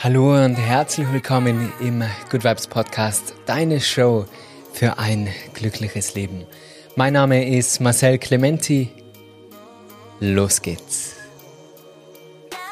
Hallo 0.00 0.32
und 0.44 0.54
herzlich 0.54 1.12
willkommen 1.12 1.72
im 1.80 2.04
Good 2.30 2.44
Vibes 2.44 2.68
Podcast, 2.68 3.34
deine 3.46 3.80
Show 3.80 4.26
für 4.72 4.96
ein 4.96 5.28
glückliches 5.54 6.14
Leben. 6.14 6.46
Mein 6.94 7.14
Name 7.14 7.44
ist 7.44 7.80
Marcel 7.80 8.16
Clementi. 8.18 8.90
Los 10.20 10.62
geht's. 10.62 11.16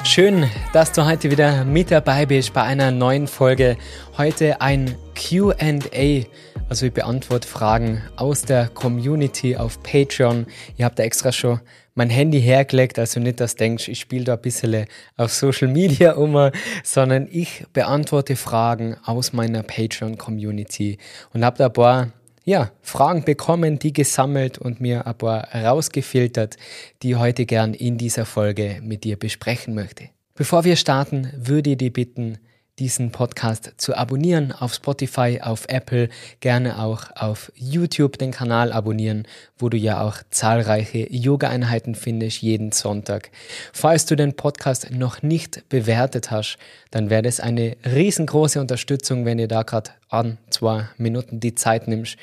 Schön, 0.05 0.49
dass 0.71 0.93
du 0.93 1.05
heute 1.05 1.29
wieder 1.29 1.65
mit 1.65 1.91
dabei 1.91 2.25
bist 2.25 2.53
bei 2.53 2.63
einer 2.63 2.91
neuen 2.91 3.27
Folge. 3.27 3.75
Heute 4.17 4.61
ein 4.61 4.95
QA, 5.13 6.23
also 6.69 6.85
ich 6.85 6.93
beantworte 6.93 7.47
Fragen 7.47 8.01
aus 8.15 8.41
der 8.41 8.67
Community 8.67 9.55
auf 9.55 9.81
Patreon. 9.83 10.47
Ihr 10.75 10.85
habt 10.85 10.99
da 10.99 11.03
extra 11.03 11.31
schon 11.31 11.61
mein 11.95 12.09
Handy 12.09 12.41
hergelegt, 12.41 12.99
also 12.99 13.19
nicht, 13.19 13.39
dass 13.39 13.55
du 13.55 13.63
denkst, 13.63 13.87
ich 13.87 13.99
spiele 13.99 14.25
da 14.25 14.33
ein 14.33 14.41
bisschen 14.41 14.85
auf 15.15 15.33
Social 15.33 15.67
Media 15.67 16.13
um, 16.13 16.51
sondern 16.83 17.27
ich 17.31 17.65
beantworte 17.73 18.35
Fragen 18.35 18.97
aus 19.03 19.33
meiner 19.33 19.63
Patreon-Community 19.63 20.97
und 21.33 21.43
habe 21.43 21.57
da 21.57 21.67
ein 21.67 21.73
paar 21.73 22.11
ja, 22.43 22.71
Fragen 22.81 23.23
bekommen, 23.23 23.79
die 23.79 23.93
gesammelt 23.93 24.57
und 24.57 24.79
mir 24.79 25.07
ein 25.07 25.17
paar 25.17 25.53
rausgefiltert, 25.53 26.55
die 27.01 27.11
ich 27.11 27.17
heute 27.17 27.45
gern 27.45 27.73
in 27.73 27.97
dieser 27.97 28.25
Folge 28.25 28.79
mit 28.81 29.03
dir 29.03 29.17
besprechen 29.17 29.73
möchte. 29.73 30.09
Bevor 30.35 30.63
wir 30.63 30.75
starten, 30.75 31.31
würde 31.35 31.71
ich 31.71 31.77
dich 31.77 31.91
bitten, 31.91 32.37
diesen 32.79 33.11
Podcast 33.11 33.73
zu 33.77 33.95
abonnieren 33.95 34.51
auf 34.51 34.73
Spotify, 34.73 35.39
auf 35.41 35.65
Apple, 35.67 36.09
gerne 36.39 36.79
auch 36.79 37.05
auf 37.15 37.51
YouTube 37.55 38.17
den 38.17 38.31
Kanal 38.31 38.71
abonnieren, 38.71 39.27
wo 39.57 39.69
du 39.69 39.77
ja 39.77 40.01
auch 40.01 40.17
zahlreiche 40.29 41.07
Yoga-Einheiten 41.11 41.95
findest 41.95 42.41
jeden 42.41 42.71
Sonntag. 42.71 43.31
Falls 43.73 44.05
du 44.05 44.15
den 44.15 44.35
Podcast 44.35 44.91
noch 44.91 45.23
nicht 45.23 45.67
bewertet 45.69 46.29
hast, 46.29 46.57
dann 46.91 47.09
wäre 47.09 47.23
das 47.23 47.39
eine 47.39 47.75
riesengroße 47.83 48.61
Unterstützung, 48.61 49.25
wenn 49.25 49.39
ihr 49.39 49.47
da 49.47 49.63
gerade 49.63 49.91
an 50.09 50.37
zwei 50.49 50.87
Minuten 50.97 51.39
die 51.39 51.55
Zeit 51.55 51.87
nimmst. 51.87 52.17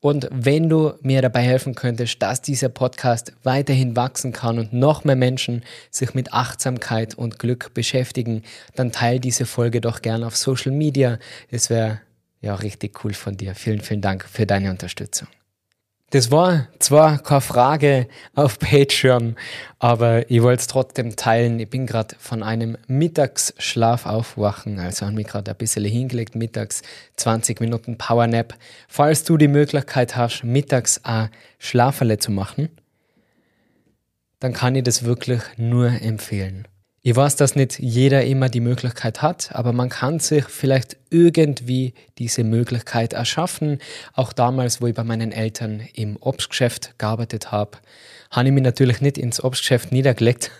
Und 0.00 0.28
wenn 0.30 0.68
du 0.68 0.94
mir 1.02 1.22
dabei 1.22 1.42
helfen 1.42 1.74
könntest, 1.74 2.22
dass 2.22 2.42
dieser 2.42 2.68
Podcast 2.68 3.32
weiterhin 3.42 3.96
wachsen 3.96 4.32
kann 4.32 4.58
und 4.58 4.72
noch 4.72 5.04
mehr 5.04 5.16
Menschen 5.16 5.64
sich 5.90 6.14
mit 6.14 6.32
Achtsamkeit 6.32 7.14
und 7.14 7.38
Glück 7.38 7.74
beschäftigen, 7.74 8.42
dann 8.74 8.92
teile 8.92 9.20
diese 9.20 9.46
Folge 9.46 9.80
doch 9.80 10.02
gerne 10.02 10.26
auf 10.26 10.36
Social 10.36 10.72
Media. 10.72 11.18
Es 11.50 11.70
wäre 11.70 12.00
ja 12.40 12.54
richtig 12.54 13.04
cool 13.04 13.14
von 13.14 13.36
dir. 13.36 13.54
Vielen, 13.54 13.80
vielen 13.80 14.00
Dank 14.00 14.24
für 14.24 14.46
deine 14.46 14.70
Unterstützung. 14.70 15.28
Das 16.10 16.30
war 16.30 16.68
zwar 16.78 17.18
keine 17.18 17.42
Frage 17.42 18.08
auf 18.34 18.58
Patreon, 18.58 19.36
aber 19.78 20.30
ich 20.30 20.40
wollte 20.40 20.60
es 20.60 20.66
trotzdem 20.66 21.16
teilen. 21.16 21.60
Ich 21.60 21.68
bin 21.68 21.86
gerade 21.86 22.16
von 22.18 22.42
einem 22.42 22.78
Mittagsschlaf 22.86 24.06
aufwachen, 24.06 24.78
also 24.78 25.04
habe 25.04 25.16
mich 25.16 25.26
gerade 25.26 25.50
ein 25.50 25.56
bisschen 25.58 25.84
hingelegt, 25.84 26.34
mittags 26.34 26.80
20 27.16 27.60
Minuten 27.60 27.98
Powernap. 27.98 28.54
Falls 28.88 29.24
du 29.24 29.36
die 29.36 29.48
Möglichkeit 29.48 30.16
hast, 30.16 30.44
mittags 30.44 31.04
ein 31.04 31.28
Schlaferle 31.58 32.16
zu 32.16 32.30
machen, 32.30 32.70
dann 34.40 34.54
kann 34.54 34.76
ich 34.76 34.84
das 34.84 35.04
wirklich 35.04 35.42
nur 35.58 35.90
empfehlen. 35.90 36.66
Ich 37.08 37.16
weiß, 37.16 37.36
dass 37.36 37.56
nicht 37.56 37.78
jeder 37.78 38.26
immer 38.26 38.50
die 38.50 38.60
Möglichkeit 38.60 39.22
hat, 39.22 39.48
aber 39.54 39.72
man 39.72 39.88
kann 39.88 40.20
sich 40.20 40.44
vielleicht 40.44 40.98
irgendwie 41.08 41.94
diese 42.18 42.44
Möglichkeit 42.44 43.14
erschaffen. 43.14 43.78
Auch 44.12 44.34
damals, 44.34 44.82
wo 44.82 44.88
ich 44.88 44.94
bei 44.94 45.04
meinen 45.04 45.32
Eltern 45.32 45.80
im 45.94 46.18
Obstgeschäft 46.20 46.98
gearbeitet 46.98 47.50
habe, 47.50 47.78
habe 48.30 48.48
ich 48.48 48.52
mich 48.52 48.62
natürlich 48.62 49.00
nicht 49.00 49.16
ins 49.16 49.42
Obstgeschäft 49.42 49.90
niedergelegt. 49.90 50.50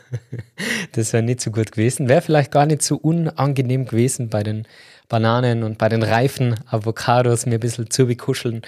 das 0.92 1.12
wäre 1.12 1.22
nicht 1.22 1.42
so 1.42 1.50
gut 1.50 1.72
gewesen. 1.72 2.08
Wäre 2.08 2.22
vielleicht 2.22 2.50
gar 2.50 2.64
nicht 2.64 2.80
so 2.80 2.96
unangenehm 2.96 3.84
gewesen 3.84 4.30
bei 4.30 4.42
den 4.42 4.66
Bananen 5.10 5.64
und 5.64 5.76
bei 5.76 5.90
den 5.90 6.02
reifen 6.02 6.54
Avocados 6.66 7.44
mir 7.44 7.56
ein 7.56 7.60
bisschen 7.60 7.90
zu 7.90 8.06
bekuscheln. 8.06 8.62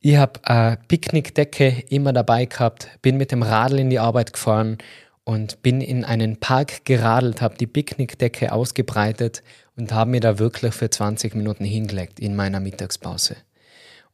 Ich 0.00 0.16
habe 0.16 0.40
eine 0.44 0.78
Picknickdecke 0.88 1.84
immer 1.90 2.14
dabei 2.14 2.46
gehabt, 2.46 2.88
bin 3.02 3.18
mit 3.18 3.32
dem 3.32 3.42
Radl 3.42 3.80
in 3.80 3.90
die 3.90 3.98
Arbeit 3.98 4.32
gefahren 4.32 4.78
und 5.26 5.60
bin 5.60 5.80
in 5.80 6.04
einen 6.04 6.36
Park 6.36 6.84
geradelt, 6.84 7.42
habe 7.42 7.56
die 7.56 7.66
Picknickdecke 7.66 8.52
ausgebreitet 8.52 9.42
und 9.76 9.92
habe 9.92 10.12
mir 10.12 10.20
da 10.20 10.38
wirklich 10.38 10.72
für 10.72 10.88
20 10.88 11.34
Minuten 11.34 11.64
hingelegt 11.64 12.20
in 12.20 12.36
meiner 12.36 12.60
Mittagspause. 12.60 13.34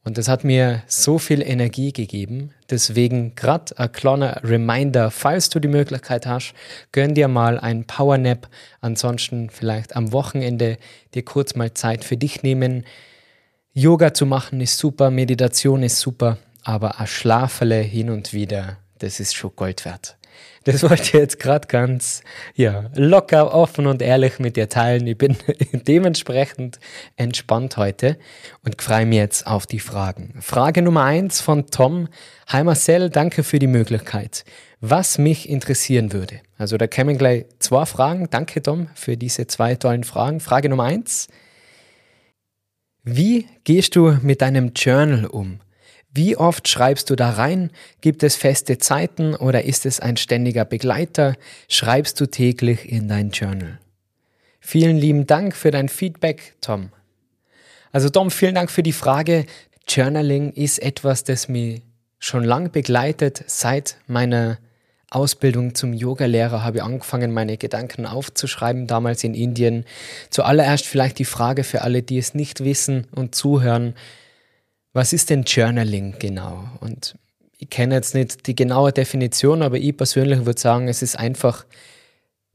Und 0.03 0.17
das 0.17 0.27
hat 0.27 0.43
mir 0.43 0.81
so 0.87 1.19
viel 1.19 1.43
Energie 1.43 1.93
gegeben. 1.93 2.49
Deswegen 2.71 3.35
gerade 3.35 3.77
ein 3.77 3.91
kleiner 3.91 4.41
Reminder, 4.43 5.11
falls 5.11 5.49
du 5.49 5.59
die 5.59 5.67
Möglichkeit 5.67 6.25
hast, 6.25 6.55
gönn 6.91 7.13
dir 7.13 7.27
mal 7.27 7.59
ein 7.59 7.85
Powernap. 7.85 8.49
Ansonsten 8.81 9.51
vielleicht 9.51 9.95
am 9.95 10.13
Wochenende 10.13 10.79
dir 11.13 11.23
kurz 11.23 11.53
mal 11.53 11.75
Zeit 11.75 12.03
für 12.03 12.17
dich 12.17 12.41
nehmen. 12.41 12.85
Yoga 13.71 14.15
zu 14.15 14.25
machen 14.25 14.61
ist 14.61 14.79
super, 14.79 15.11
Meditation 15.11 15.83
ist 15.83 15.99
super, 15.99 16.39
aber 16.63 16.99
ein 16.99 17.07
Schlaferle 17.07 17.81
hin 17.81 18.09
und 18.09 18.33
wieder, 18.33 18.77
das 18.97 19.19
ist 19.19 19.35
schon 19.35 19.55
Gold 19.55 19.85
wert. 19.85 20.17
Das 20.65 20.81
wollte 20.83 21.03
ich 21.03 21.13
jetzt 21.13 21.39
gerade 21.39 21.67
ganz 21.67 22.21
ja, 22.55 22.89
locker, 22.95 23.53
offen 23.53 23.85
und 23.85 24.01
ehrlich 24.01 24.39
mit 24.39 24.55
dir 24.55 24.69
teilen. 24.69 25.05
Ich 25.07 25.17
bin 25.17 25.35
dementsprechend 25.73 26.79
entspannt 27.17 27.75
heute 27.77 28.17
und 28.63 28.81
freue 28.81 29.05
mich 29.05 29.17
jetzt 29.17 29.47
auf 29.47 29.65
die 29.65 29.79
Fragen. 29.79 30.35
Frage 30.41 30.81
Nummer 30.81 31.03
eins 31.03 31.41
von 31.41 31.67
Tom. 31.67 32.07
Hi 32.47 32.63
Marcel, 32.63 33.09
danke 33.09 33.43
für 33.43 33.59
die 33.59 33.67
Möglichkeit. 33.67 34.45
Was 34.79 35.17
mich 35.17 35.49
interessieren 35.49 36.13
würde. 36.13 36.41
Also 36.57 36.77
da 36.77 36.87
kämen 36.87 37.17
gleich 37.17 37.45
zwei 37.59 37.85
Fragen. 37.85 38.29
Danke 38.29 38.61
Tom 38.61 38.87
für 38.95 39.17
diese 39.17 39.47
zwei 39.47 39.75
tollen 39.75 40.03
Fragen. 40.03 40.39
Frage 40.39 40.69
Nummer 40.69 40.83
eins. 40.83 41.27
Wie 43.03 43.47
gehst 43.65 43.97
du 43.97 44.17
mit 44.21 44.41
deinem 44.41 44.71
Journal 44.73 45.25
um? 45.25 45.59
Wie 46.15 46.37
oft 46.37 46.67
schreibst 46.67 47.09
du 47.09 47.15
da 47.15 47.31
rein? 47.31 47.71
Gibt 48.01 48.21
es 48.21 48.35
feste 48.35 48.77
Zeiten 48.77 49.33
oder 49.35 49.63
ist 49.63 49.87
es 49.87 49.99
ein 49.99 50.15
ständiger 50.15 50.63
Begleiter? 50.63 51.35
Schreibst 51.67 52.21
du 52.21 52.27
täglich 52.27 52.87
in 52.87 53.07
dein 53.07 53.31
Journal? 53.31 53.79
Vielen 54.59 54.95
lieben 54.95 55.25
Dank 55.25 55.55
für 55.55 55.71
dein 55.71 55.89
Feedback, 55.89 56.53
Tom. 56.61 56.89
Also 57.91 58.09
Tom, 58.09 58.29
vielen 58.29 58.53
Dank 58.53 58.69
für 58.69 58.83
die 58.83 58.93
Frage. 58.93 59.47
Journaling 59.87 60.53
ist 60.53 60.77
etwas, 60.79 61.23
das 61.23 61.49
mich 61.49 61.81
schon 62.19 62.43
lang 62.43 62.71
begleitet. 62.71 63.43
Seit 63.47 63.97
meiner 64.05 64.59
Ausbildung 65.09 65.73
zum 65.73 65.93
Yogalehrer 65.93 66.63
habe 66.63 66.77
ich 66.77 66.83
angefangen, 66.83 67.31
meine 67.31 67.57
Gedanken 67.57 68.05
aufzuschreiben, 68.05 68.85
damals 68.85 69.23
in 69.23 69.33
Indien. 69.33 69.83
Zuallererst 70.29 70.85
vielleicht 70.85 71.17
die 71.17 71.25
Frage 71.25 71.63
für 71.63 71.81
alle, 71.81 72.03
die 72.03 72.19
es 72.19 72.35
nicht 72.35 72.63
wissen 72.63 73.07
und 73.15 73.33
zuhören 73.33 73.95
was 74.93 75.11
ist 75.11 75.29
denn 75.29 75.43
Journaling 75.43 76.15
genau? 76.19 76.69
Und 76.79 77.15
ich 77.57 77.69
kenne 77.69 77.95
jetzt 77.95 78.13
nicht 78.13 78.47
die 78.47 78.55
genaue 78.55 78.91
Definition, 78.91 79.61
aber 79.61 79.77
ich 79.77 79.97
persönlich 79.97 80.45
würde 80.45 80.59
sagen, 80.59 80.87
es 80.87 81.01
ist 81.01 81.17
einfach 81.17 81.65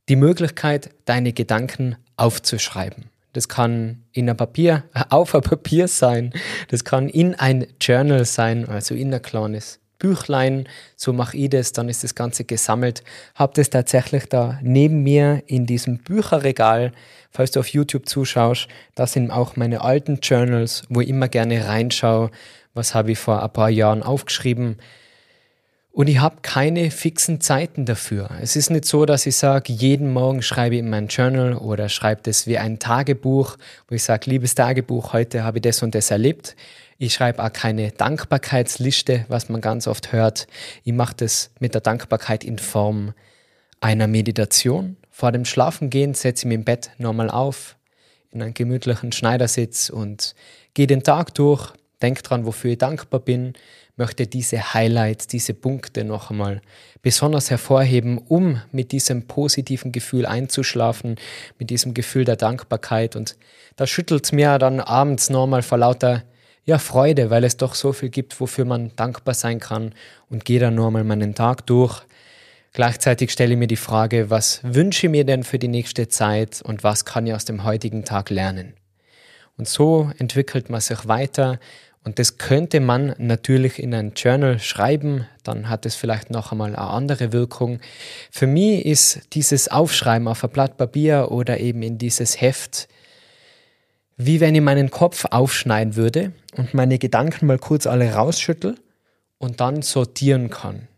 die 0.09 0.17
Möglichkeit, 0.17 0.91
deine 1.05 1.33
Gedanken 1.33 1.97
aufzuschreiben. 2.17 3.07
Das 3.33 3.49
kann 3.49 4.05
in 4.13 4.31
ein 4.31 4.37
Papier, 4.37 4.85
auf 5.11 5.35
ein 5.35 5.43
Papier 5.43 5.89
sein, 5.89 6.33
das 6.69 6.85
kann 6.85 7.09
in 7.09 7.35
ein 7.35 7.67
Journal 7.81 8.25
sein, 8.25 8.69
also 8.69 8.95
in 8.95 9.13
ein 9.13 9.23
kleines 9.23 9.81
Büchlein, 9.99 10.69
so 10.97 11.13
mache 11.13 11.37
ich 11.37 11.51
das, 11.51 11.73
dann 11.73 11.89
ist 11.89 12.05
das 12.05 12.15
Ganze 12.15 12.45
gesammelt. 12.45 13.03
Habe 13.35 13.53
das 13.55 13.71
tatsächlich 13.71 14.27
da 14.27 14.59
neben 14.63 15.03
mir 15.03 15.43
in 15.47 15.67
diesem 15.67 15.99
Bücherregal, 15.99 16.93
falls 17.31 17.51
du 17.51 17.61
auf 17.61 17.69
YouTube 17.69 18.09
zuschaust, 18.09 18.69
das 18.95 19.13
sind 19.13 19.31
auch 19.31 19.57
meine 19.57 19.83
alten 19.83 20.21
Journals, 20.23 20.83
wo 20.89 21.01
ich 21.01 21.09
immer 21.09 21.29
gerne 21.29 21.67
reinschaue, 21.67 22.31
was 22.75 22.95
habe 22.95 23.13
ich 23.13 23.19
vor 23.19 23.43
ein 23.43 23.53
paar 23.53 23.71
Jahren 23.71 24.03
aufgeschrieben. 24.03 24.77
Und 25.99 26.07
ich 26.07 26.21
habe 26.21 26.37
keine 26.43 26.93
fixen 26.93 27.41
Zeiten 27.41 27.85
dafür. 27.85 28.31
Es 28.41 28.55
ist 28.55 28.71
nicht 28.71 28.85
so, 28.85 29.05
dass 29.05 29.27
ich 29.27 29.35
sage, 29.35 29.73
jeden 29.73 30.13
Morgen 30.13 30.43
schreibe 30.43 30.77
ich 30.77 30.79
in 30.79 30.91
mein 30.91 31.09
Journal 31.09 31.57
oder 31.57 31.89
schreibe 31.89 32.23
das 32.23 32.47
wie 32.47 32.57
ein 32.57 32.79
Tagebuch, 32.79 33.57
wo 33.89 33.97
ich 33.97 34.05
sage, 34.05 34.31
liebes 34.31 34.55
Tagebuch, 34.55 35.13
heute 35.13 35.43
habe 35.43 35.59
ich 35.59 35.63
das 35.63 35.83
und 35.83 35.97
das 35.97 36.13
erlebt. 36.13 36.55
Ich 37.01 37.15
schreibe 37.15 37.45
auch 37.45 37.53
keine 37.53 37.93
Dankbarkeitsliste, 37.93 39.25
was 39.29 39.49
man 39.49 39.61
ganz 39.61 39.87
oft 39.87 40.11
hört. 40.11 40.49
Ich 40.83 40.93
mache 40.93 41.15
das 41.15 41.53
mit 41.61 41.75
der 41.75 41.81
Dankbarkeit 41.81 42.43
in 42.43 42.59
Form 42.59 43.15
einer 43.81 44.09
Meditation. 44.09 44.97
Vor 45.09 45.31
dem 45.31 45.45
Schlafengehen 45.45 46.15
setze 46.15 46.43
ich 46.43 46.49
mich 46.49 46.57
im 46.57 46.65
Bett 46.65 46.91
nochmal 46.99 47.31
auf, 47.31 47.77
in 48.33 48.43
einen 48.43 48.53
gemütlichen 48.53 49.13
Schneidersitz 49.13 49.91
und 49.91 50.35
gehe 50.75 50.89
den 50.89 51.05
Tag 51.05 51.35
durch, 51.35 51.73
denke 52.03 52.23
dran, 52.23 52.47
wofür 52.47 52.73
ich 52.73 52.79
dankbar 52.79 53.21
bin, 53.21 53.53
möchte 53.95 54.27
diese 54.27 54.75
Highlights, 54.75 55.29
diese 55.29 55.55
Punkte 55.55 56.03
noch 56.03 56.31
einmal 56.33 56.61
besonders 57.01 57.49
hervorheben, 57.49 58.19
um 58.19 58.61
mit 58.73 58.91
diesem 58.91 59.29
positiven 59.29 59.93
Gefühl 59.93 60.27
einzuschlafen, 60.27 61.15
mit 61.61 61.71
diesem 61.71 61.95
Gefühl 61.95 62.25
der 62.25 62.37
Dankbarkeit. 62.37 63.15
Und 63.15 63.37
da 63.77 63.87
schüttelt 63.87 64.25
es 64.25 64.33
mir 64.33 64.59
dann 64.59 64.81
abends 64.81 65.31
nochmal 65.31 65.63
vor 65.63 65.79
lauter 65.79 66.25
ja, 66.69 66.77
Freude, 66.77 67.31
weil 67.31 67.45
es 67.45 67.57
doch 67.57 67.75
so 67.75 67.95
viel 67.95 68.11
gibt, 68.11 68.39
wofür 68.41 68.67
man 68.67 68.93
dankbar 68.95 69.33
sein 69.33 69.59
kann 69.59 69.95
und 70.29 70.45
gehe 70.45 70.61
dann 70.61 70.75
nur 70.75 70.91
mal 70.91 71.03
meinen 71.03 71.35
Tag 71.35 71.65
durch. 71.65 72.03
Gleichzeitig 72.75 73.31
stelle 73.31 73.55
ich 73.55 73.59
mir 73.59 73.69
die 73.69 73.77
Frage, 73.77 74.29
was 74.29 74.61
wünsche 74.63 75.07
ich 75.07 75.11
mir 75.11 75.25
denn 75.25 75.45
für 75.45 75.59
die 75.59 75.67
nächste 75.67 76.09
Zeit 76.09 76.61
und 76.61 76.85
was 76.85 77.07
kann 77.07 77.27
ich 77.27 77.33
aus 77.33 77.47
dem 77.47 77.65
heutigen 77.65 78.05
Tag 78.05 78.29
lernen? 78.29 78.75
Und 79.57 79.67
so 79.67 80.11
entwickelt 80.19 80.69
man 80.69 80.83
sich 80.83 81.09
weiter 81.09 81.59
und 82.05 82.19
das 82.19 82.37
könnte 82.37 82.81
man 82.81 83.15
natürlich 83.17 83.83
in 83.83 83.95
ein 83.95 84.13
Journal 84.15 84.59
schreiben, 84.59 85.27
dann 85.45 85.71
hat 85.71 85.87
es 85.87 85.95
vielleicht 85.95 86.29
noch 86.29 86.53
einmal 86.53 86.77
eine 86.77 86.87
andere 86.87 87.33
Wirkung. 87.33 87.81
Für 88.31 88.47
mich 88.47 88.85
ist 88.85 89.21
dieses 89.33 89.69
Aufschreiben 89.69 90.29
auf 90.29 90.45
ein 90.45 90.51
Blatt 90.51 90.77
Papier 90.77 91.29
oder 91.31 91.61
eben 91.61 91.81
in 91.81 91.97
dieses 91.97 92.43
Heft, 92.43 92.89
wie 94.19 94.41
wenn 94.41 94.55
ich 94.55 94.61
meinen 94.61 94.91
Kopf 94.91 95.25
aufschneiden 95.31 95.97
würde 95.97 96.33
und 96.57 96.75
meine 96.75 96.99
Gedanken 96.99 97.47
mal 97.47 97.59
kurz 97.59 97.87
alle 97.87 98.13
rausschüttel 98.13 98.75
und 99.39 99.61
dann 99.61 99.83
sortieren 99.83 100.51
kann. 100.51 100.89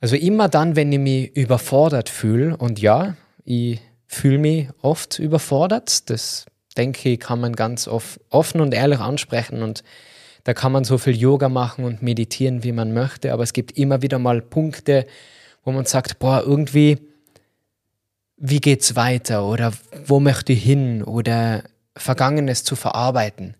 Also 0.00 0.16
immer 0.16 0.48
dann, 0.48 0.76
wenn 0.76 0.92
ich 0.92 1.00
mich 1.00 1.36
überfordert 1.36 2.08
fühle, 2.08 2.56
und 2.56 2.80
ja, 2.80 3.16
ich 3.44 3.80
fühle 4.06 4.38
mich 4.38 4.68
oft 4.80 5.18
überfordert, 5.18 6.08
das 6.10 6.46
denke 6.76 7.10
ich, 7.10 7.20
kann 7.20 7.40
man 7.40 7.54
ganz 7.54 7.88
offen 7.88 8.60
und 8.60 8.72
ehrlich 8.72 9.00
ansprechen 9.00 9.62
und 9.62 9.82
da 10.44 10.54
kann 10.54 10.72
man 10.72 10.84
so 10.84 10.98
viel 10.98 11.16
Yoga 11.16 11.48
machen 11.48 11.84
und 11.84 12.02
meditieren, 12.02 12.64
wie 12.64 12.72
man 12.72 12.92
möchte, 12.92 13.32
aber 13.32 13.42
es 13.42 13.52
gibt 13.52 13.78
immer 13.78 14.02
wieder 14.02 14.18
mal 14.18 14.42
Punkte, 14.42 15.06
wo 15.64 15.72
man 15.72 15.84
sagt, 15.84 16.18
boah, 16.18 16.42
irgendwie, 16.44 16.98
wie 18.36 18.60
geht's 18.60 18.96
weiter 18.96 19.46
oder 19.46 19.72
wo 20.06 20.18
möchte 20.18 20.52
ich 20.52 20.64
hin 20.64 21.04
oder 21.04 21.62
Vergangenes 21.96 22.64
zu 22.64 22.76
verarbeiten. 22.76 23.56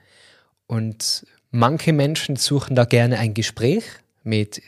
Und 0.67 1.27
manche 1.51 1.93
Menschen 1.93 2.37
suchen 2.37 2.75
da 2.75 2.85
gerne 2.85 3.19
ein 3.19 3.35
Gespräch 3.35 3.85
mit 4.23 4.63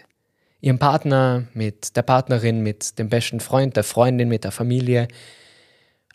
ihrem 0.61 0.79
Partner, 0.79 1.45
mit 1.55 1.97
der 1.97 2.03
Partnerin, 2.03 2.63
mit 2.63 2.99
dem 2.99 3.09
besten 3.09 3.41
Freund, 3.41 3.77
der 3.77 3.85
Freundin, 3.85 4.29
mit 4.29 4.45
der 4.45 4.53
Familie. 4.53 5.09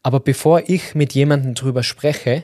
Aber 0.01 0.19
bevor 0.19 0.68
ich 0.68 0.96
mit 0.96 1.13
jemandem 1.13 1.54
drüber 1.54 1.84
spreche, 1.84 2.44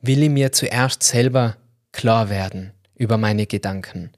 will 0.00 0.22
ich 0.22 0.30
mir 0.30 0.52
zuerst 0.52 1.02
selber 1.02 1.56
klar 1.92 2.30
werden 2.30 2.72
über 2.94 3.18
meine 3.18 3.46
Gedanken, 3.46 4.10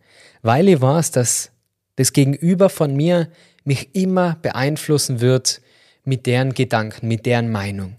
weil 0.43 0.69
ich 0.69 0.81
weiß, 0.81 1.11
dass 1.13 1.53
das 1.97 2.13
Gegenüber 2.13 2.69
von 2.69 2.95
mir 2.95 3.29
mich 3.65 3.95
immer 3.95 4.37
beeinflussen 4.43 5.21
wird 5.21 5.61
mit 6.05 6.27
deren 6.27 6.55
Gedanken, 6.55 7.09
mit 7.09 7.27
deren 7.27 7.51
Meinung. 7.51 7.97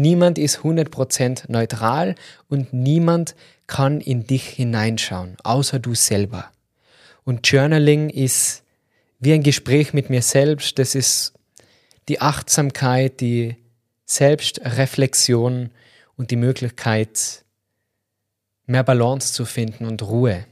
Niemand 0.00 0.38
ist 0.38 0.60
100% 0.60 1.44
neutral 1.48 2.14
und 2.48 2.72
niemand 2.72 3.34
kann 3.66 4.00
in 4.00 4.26
dich 4.26 4.48
hineinschauen, 4.48 5.36
außer 5.44 5.78
du 5.78 5.94
selber. 5.94 6.50
Und 7.24 7.46
Journaling 7.46 8.08
ist 8.08 8.62
wie 9.18 9.34
ein 9.34 9.42
Gespräch 9.42 9.92
mit 9.92 10.08
mir 10.08 10.22
selbst, 10.22 10.78
das 10.78 10.94
ist 10.94 11.34
die 12.08 12.22
Achtsamkeit, 12.22 13.20
die 13.20 13.56
Selbstreflexion 14.06 15.68
und 16.16 16.30
die 16.30 16.36
Möglichkeit, 16.36 17.44
mehr 18.64 18.84
Balance 18.84 19.34
zu 19.34 19.44
finden 19.44 19.84
und 19.84 20.02
Ruhe. 20.02 20.46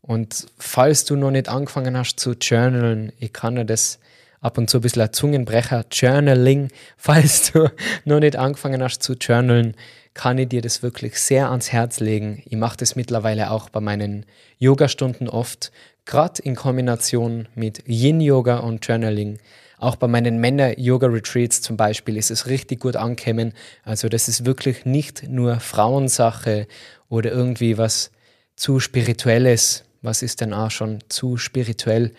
Und 0.00 0.48
falls 0.58 1.04
du 1.04 1.14
noch 1.14 1.30
nicht 1.30 1.48
angefangen 1.48 1.96
hast 1.96 2.18
zu 2.18 2.32
journalen, 2.32 3.12
ich 3.20 3.32
kann 3.32 3.54
dir 3.54 3.64
das 3.64 4.00
ab 4.40 4.58
und 4.58 4.70
zu 4.70 4.78
ein 4.78 4.80
bisschen 4.80 5.12
Zungenbrecher, 5.12 5.84
Journaling, 5.90 6.68
falls 6.96 7.52
du 7.52 7.70
noch 8.04 8.20
nicht 8.20 8.36
angefangen 8.36 8.82
hast 8.82 9.02
zu 9.02 9.14
journalen, 9.14 9.74
kann 10.14 10.38
ich 10.38 10.48
dir 10.48 10.62
das 10.62 10.82
wirklich 10.82 11.18
sehr 11.20 11.50
ans 11.50 11.70
Herz 11.72 12.00
legen. 12.00 12.42
Ich 12.46 12.56
mache 12.56 12.76
das 12.76 12.96
mittlerweile 12.96 13.50
auch 13.50 13.68
bei 13.68 13.80
meinen 13.80 14.26
Yoga-Stunden 14.58 15.28
oft, 15.28 15.70
gerade 16.06 16.42
in 16.42 16.56
Kombination 16.56 17.46
mit 17.54 17.86
Yin-Yoga 17.86 18.58
und 18.58 18.84
Journaling. 18.86 19.38
Auch 19.78 19.94
bei 19.94 20.08
meinen 20.08 20.38
Männer-Yoga-Retreats 20.38 21.62
zum 21.62 21.76
Beispiel 21.76 22.16
ist 22.16 22.32
es 22.32 22.48
richtig 22.48 22.80
gut 22.80 22.96
angekommen. 22.96 23.52
Also 23.84 24.08
das 24.08 24.28
ist 24.28 24.44
wirklich 24.44 24.84
nicht 24.84 25.28
nur 25.28 25.60
Frauensache 25.60 26.66
oder 27.08 27.30
irgendwie 27.30 27.78
was 27.78 28.10
zu 28.56 28.80
spirituelles. 28.80 29.84
Was 30.02 30.22
ist 30.22 30.40
denn 30.40 30.52
auch 30.52 30.72
schon 30.72 30.98
zu 31.08 31.36
spirituell? 31.36 32.12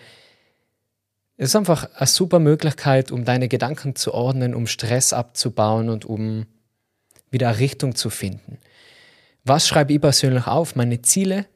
Ist 1.40 1.56
einfach 1.56 1.88
eine 1.94 2.06
super 2.06 2.38
Möglichkeit, 2.38 3.10
um 3.10 3.24
deine 3.24 3.48
Gedanken 3.48 3.96
zu 3.96 4.12
ordnen, 4.12 4.54
um 4.54 4.66
Stress 4.66 5.14
abzubauen 5.14 5.88
und 5.88 6.04
um 6.04 6.44
wieder 7.30 7.48
eine 7.48 7.58
Richtung 7.58 7.94
zu 7.94 8.10
finden. 8.10 8.58
Was 9.42 9.66
schreibe 9.66 9.94
ich 9.94 10.02
persönlich 10.02 10.46
auf? 10.46 10.76
Meine 10.76 11.00
Ziele 11.00 11.46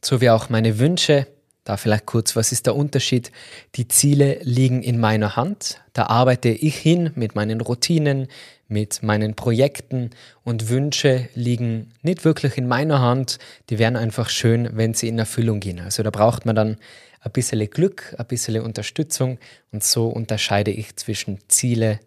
sowie 0.00 0.30
auch 0.30 0.48
meine 0.48 0.78
Wünsche, 0.78 1.26
da 1.64 1.76
vielleicht 1.76 2.06
kurz, 2.06 2.36
was 2.36 2.52
ist 2.52 2.66
der 2.66 2.76
Unterschied? 2.76 3.32
Die 3.74 3.88
Ziele 3.88 4.38
liegen 4.42 4.80
in 4.80 5.00
meiner 5.00 5.34
Hand. 5.34 5.80
Da 5.92 6.06
arbeite 6.06 6.50
ich 6.50 6.76
hin 6.76 7.10
mit 7.16 7.34
meinen 7.34 7.60
Routinen, 7.60 8.28
mit 8.68 9.02
meinen 9.02 9.34
Projekten 9.34 10.10
und 10.44 10.68
Wünsche 10.68 11.28
liegen 11.34 11.92
nicht 12.02 12.24
wirklich 12.24 12.58
in 12.58 12.68
meiner 12.68 13.00
Hand. 13.00 13.40
Die 13.70 13.80
wären 13.80 13.96
einfach 13.96 14.28
schön, 14.28 14.70
wenn 14.74 14.94
sie 14.94 15.08
in 15.08 15.18
Erfüllung 15.18 15.58
gehen. 15.58 15.80
Also 15.80 16.04
da 16.04 16.10
braucht 16.10 16.46
man 16.46 16.54
dann 16.54 16.76
ein 17.22 17.32
bisschen 17.32 17.68
Glück, 17.70 18.14
ein 18.18 18.26
bisschen 18.26 18.60
Unterstützung 18.60 19.38
und 19.70 19.82
so 19.82 20.08
unterscheide 20.08 20.70
ich 20.70 20.96
zwischen 20.96 21.38
Ziele 21.48 22.00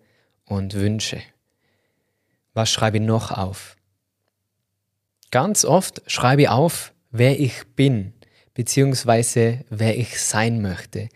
und 0.45 0.75
Wünsche. 0.75 1.21
Was 2.53 2.69
schreibe 2.69 2.97
ich 2.97 3.03
noch 3.03 3.31
auf? 3.31 3.75
Ganz 5.31 5.65
oft 5.65 6.01
schreibe 6.05 6.43
ich 6.43 6.49
auf, 6.49 6.93
wer 7.11 7.39
ich 7.39 7.63
bin 7.75 8.13
beziehungsweise 8.55 9.59
wer 9.69 9.95
ich 9.95 10.19
sein 10.19 10.61
möchte. 10.61 11.09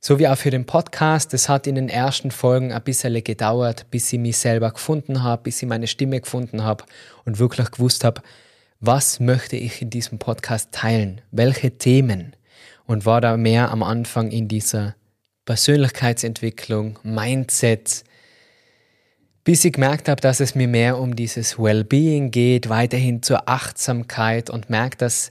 So 0.00 0.18
wie 0.18 0.28
auch 0.28 0.38
für 0.38 0.50
den 0.50 0.64
Podcast, 0.64 1.34
es 1.34 1.50
hat 1.50 1.66
in 1.66 1.74
den 1.74 1.90
ersten 1.90 2.30
Folgen 2.30 2.72
ein 2.72 2.82
bisschen 2.82 3.22
gedauert, 3.22 3.90
bis 3.90 4.10
ich 4.10 4.18
mich 4.18 4.38
selber 4.38 4.70
gefunden 4.70 5.22
habe, 5.22 5.42
bis 5.42 5.60
ich 5.60 5.68
meine 5.68 5.88
Stimme 5.88 6.22
gefunden 6.22 6.64
habe 6.64 6.84
und 7.26 7.38
wirklich 7.38 7.70
gewusst 7.70 8.02
habe, 8.04 8.22
was 8.78 9.20
möchte 9.20 9.56
ich 9.56 9.82
in 9.82 9.90
diesem 9.90 10.18
Podcast 10.18 10.72
teilen, 10.72 11.20
welche 11.32 11.76
Themen 11.76 12.34
und 12.90 13.06
war 13.06 13.20
da 13.20 13.36
mehr 13.36 13.70
am 13.70 13.84
Anfang 13.84 14.32
in 14.32 14.48
dieser 14.48 14.96
Persönlichkeitsentwicklung, 15.44 16.98
Mindset, 17.04 18.02
bis 19.44 19.64
ich 19.64 19.74
gemerkt 19.74 20.08
habe, 20.08 20.20
dass 20.20 20.40
es 20.40 20.56
mir 20.56 20.66
mehr 20.66 20.98
um 20.98 21.14
dieses 21.14 21.56
Wellbeing 21.56 22.32
geht, 22.32 22.68
weiterhin 22.68 23.22
zur 23.22 23.48
Achtsamkeit 23.48 24.50
und 24.50 24.70
merke, 24.70 24.96
dass 24.96 25.30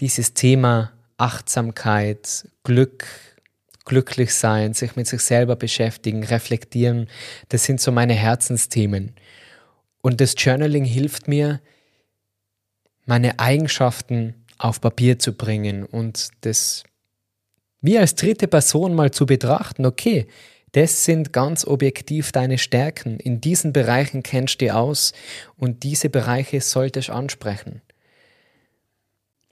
dieses 0.00 0.32
Thema 0.32 0.92
Achtsamkeit, 1.18 2.48
Glück, 2.64 3.04
glücklich 3.84 4.32
sein, 4.32 4.72
sich 4.72 4.96
mit 4.96 5.06
sich 5.06 5.20
selber 5.20 5.56
beschäftigen, 5.56 6.24
reflektieren, 6.24 7.08
das 7.50 7.64
sind 7.64 7.82
so 7.82 7.92
meine 7.92 8.14
Herzensthemen. 8.14 9.14
Und 10.00 10.22
das 10.22 10.34
Journaling 10.38 10.84
hilft 10.84 11.28
mir, 11.28 11.60
meine 13.04 13.38
Eigenschaften 13.38 14.39
auf 14.60 14.80
Papier 14.80 15.18
zu 15.18 15.32
bringen 15.32 15.84
und 15.84 16.28
das 16.42 16.84
wie 17.80 17.98
als 17.98 18.14
dritte 18.14 18.46
Person 18.46 18.94
mal 18.94 19.10
zu 19.10 19.24
betrachten, 19.24 19.86
okay, 19.86 20.26
das 20.72 21.04
sind 21.04 21.32
ganz 21.32 21.64
objektiv 21.64 22.30
deine 22.30 22.58
Stärken. 22.58 23.18
In 23.18 23.40
diesen 23.40 23.72
Bereichen 23.72 24.22
kennst 24.22 24.56
du 24.60 24.66
dich 24.66 24.72
aus 24.72 25.12
und 25.56 25.82
diese 25.82 26.10
Bereiche 26.10 26.60
solltest 26.60 27.08
du 27.08 27.12
ansprechen. 27.14 27.80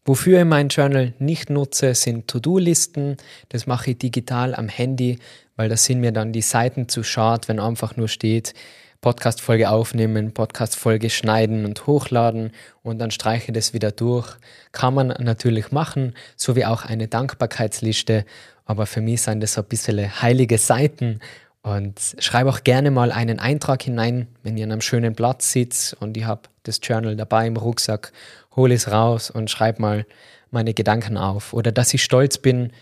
Wofür 0.05 0.41
ich 0.41 0.45
mein 0.45 0.69
Journal 0.69 1.15
nicht 1.19 1.51
nutze, 1.51 1.95
sind 1.95 2.29
To-Do-Listen. 2.29 3.17
Das 3.49 3.67
mache 3.67 3.93
ich 3.93 3.99
digital 3.99 4.55
am 4.55 4.69
Handy, 4.69 5.19
weil 5.57 5.69
da 5.69 5.77
sind 5.77 6.01
mir 6.01 6.13
dann 6.13 6.33
die 6.33 6.43
Seiten 6.43 6.89
zu 6.89 7.03
schad, 7.03 7.49
wenn 7.49 7.61
einfach 7.61 7.97
nur 7.97 8.09
steht, 8.09 8.55
Podcast-Folge 9.01 9.71
aufnehmen, 9.71 10.33
Podcast-Folge 10.33 11.11
schneiden 11.11 11.65
und 11.65 11.87
hochladen 11.87 12.53
und 12.83 12.99
dann 12.99 13.11
streiche 13.11 13.49
ich 13.49 13.55
das 13.55 13.73
wieder 13.73 13.93
durch. 13.93 14.37
Kann 14.73 14.95
man 14.95 15.09
natürlich 15.19 15.71
machen, 15.71 16.15
so 16.37 16.57
wie 16.57 16.65
auch 16.65 16.85
eine 16.85 17.07
Dankbarkeitsliste, 17.07 18.25
aber 18.65 18.87
für 18.87 19.01
mich 19.01 19.23
sind 19.23 19.41
das 19.41 19.55
so 19.55 19.61
ein 19.61 19.69
bisschen 19.69 20.21
heilige 20.21 20.59
Seiten 20.59 21.21
und 21.63 22.17
schreibe 22.19 22.51
auch 22.51 22.65
gerne 22.65 22.91
mal 22.91 23.13
einen 23.13 23.39
Eintrag 23.39 23.83
hinein, 23.83 24.27
wenn 24.43 24.57
ihr 24.57 24.65
an 24.65 24.73
einem 24.73 24.81
schönen 24.81 25.15
Platz 25.15 25.53
sitzt 25.53 25.95
und 25.95 26.17
ich 26.17 26.25
habe 26.25 26.43
das 26.65 26.81
Journal 26.83 27.15
dabei 27.15 27.47
im 27.47 27.57
Rucksack 27.57 28.13
hole 28.59 28.75
es 28.75 28.91
raus 28.91 29.31
und 29.31 29.51
schreibe 29.51 29.81
mal 29.81 30.07
meine 30.51 30.75
Gedanken 30.75 31.17
auf. 31.17 31.55
Oder 31.55 31.73
dass 31.73 31.95
ich 31.95 32.03
stolz 32.03 32.37
bin 32.37 32.73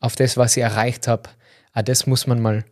auf 0.00 0.16
das, 0.16 0.36
was 0.36 0.56
ich 0.56 0.62
erreicht 0.62 1.06
habe. 1.06 1.30
Auch 1.72 1.82
das 1.82 2.06
muss 2.06 2.26
man 2.26 2.40
mal 2.40 2.64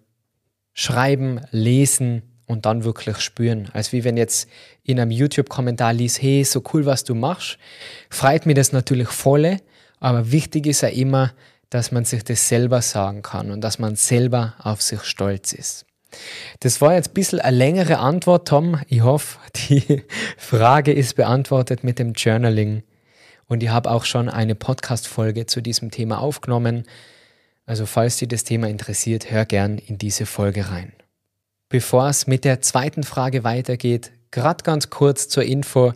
schreiben, 0.72 1.40
lesen 1.50 2.22
und 2.46 2.66
dann 2.66 2.84
wirklich 2.84 3.18
spüren. 3.18 3.70
Als 3.72 3.92
wie 3.92 4.04
wenn 4.04 4.16
jetzt 4.16 4.48
in 4.82 5.00
einem 5.00 5.10
YouTube-Kommentar 5.10 5.92
liest, 5.92 6.22
hey, 6.22 6.44
so 6.44 6.62
cool, 6.72 6.86
was 6.86 7.04
du 7.04 7.14
machst, 7.14 7.58
freut 8.10 8.46
mir 8.46 8.54
das 8.54 8.72
natürlich 8.72 9.08
voll, 9.08 9.58
aber 10.00 10.30
wichtig 10.30 10.66
ist 10.66 10.82
ja 10.82 10.88
immer, 10.88 11.32
dass 11.70 11.90
man 11.90 12.04
sich 12.04 12.22
das 12.22 12.48
selber 12.48 12.82
sagen 12.82 13.22
kann 13.22 13.50
und 13.50 13.62
dass 13.62 13.78
man 13.78 13.96
selber 13.96 14.54
auf 14.58 14.82
sich 14.82 15.02
stolz 15.02 15.52
ist. 15.52 15.86
Das 16.60 16.80
war 16.80 16.94
jetzt 16.94 17.10
ein 17.10 17.14
bisschen 17.14 17.40
eine 17.40 17.56
längere 17.56 17.98
Antwort, 17.98 18.48
Tom. 18.48 18.80
Ich 18.88 19.02
hoffe, 19.02 19.38
die 19.68 20.02
Frage 20.36 20.92
ist 20.92 21.16
beantwortet 21.16 21.82
mit 21.82 21.98
dem 21.98 22.12
Journaling. 22.12 22.82
Und 23.46 23.62
ich 23.62 23.68
habe 23.68 23.90
auch 23.90 24.04
schon 24.04 24.28
eine 24.28 24.54
Podcast-Folge 24.54 25.46
zu 25.46 25.60
diesem 25.60 25.90
Thema 25.90 26.18
aufgenommen. 26.20 26.84
Also 27.66 27.86
falls 27.86 28.18
dich 28.18 28.28
das 28.28 28.44
Thema 28.44 28.68
interessiert, 28.68 29.30
hör 29.30 29.44
gern 29.44 29.78
in 29.78 29.98
diese 29.98 30.26
Folge 30.26 30.70
rein. 30.70 30.92
Bevor 31.74 32.08
es 32.08 32.28
mit 32.28 32.44
der 32.44 32.60
zweiten 32.60 33.02
Frage 33.02 33.42
weitergeht, 33.42 34.12
gerade 34.30 34.62
ganz 34.62 34.90
kurz 34.90 35.28
zur 35.28 35.42
Info, 35.42 35.92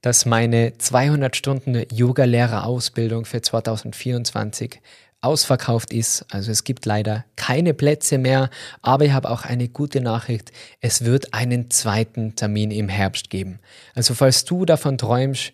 dass 0.00 0.26
meine 0.26 0.76
200 0.76 1.36
Stunden 1.36 1.84
Yoga-Lehrer-Ausbildung 1.92 3.26
für 3.26 3.40
2024 3.40 4.80
ausverkauft 5.20 5.92
ist. 5.92 6.26
Also 6.32 6.50
es 6.50 6.64
gibt 6.64 6.84
leider 6.84 7.24
keine 7.36 7.74
Plätze 7.74 8.18
mehr, 8.18 8.50
aber 8.82 9.04
ich 9.04 9.12
habe 9.12 9.30
auch 9.30 9.44
eine 9.44 9.68
gute 9.68 10.00
Nachricht. 10.00 10.50
Es 10.80 11.04
wird 11.04 11.32
einen 11.32 11.70
zweiten 11.70 12.34
Termin 12.34 12.72
im 12.72 12.88
Herbst 12.88 13.30
geben. 13.30 13.60
Also 13.94 14.14
falls 14.14 14.44
du 14.44 14.64
davon 14.64 14.98
träumst, 14.98 15.52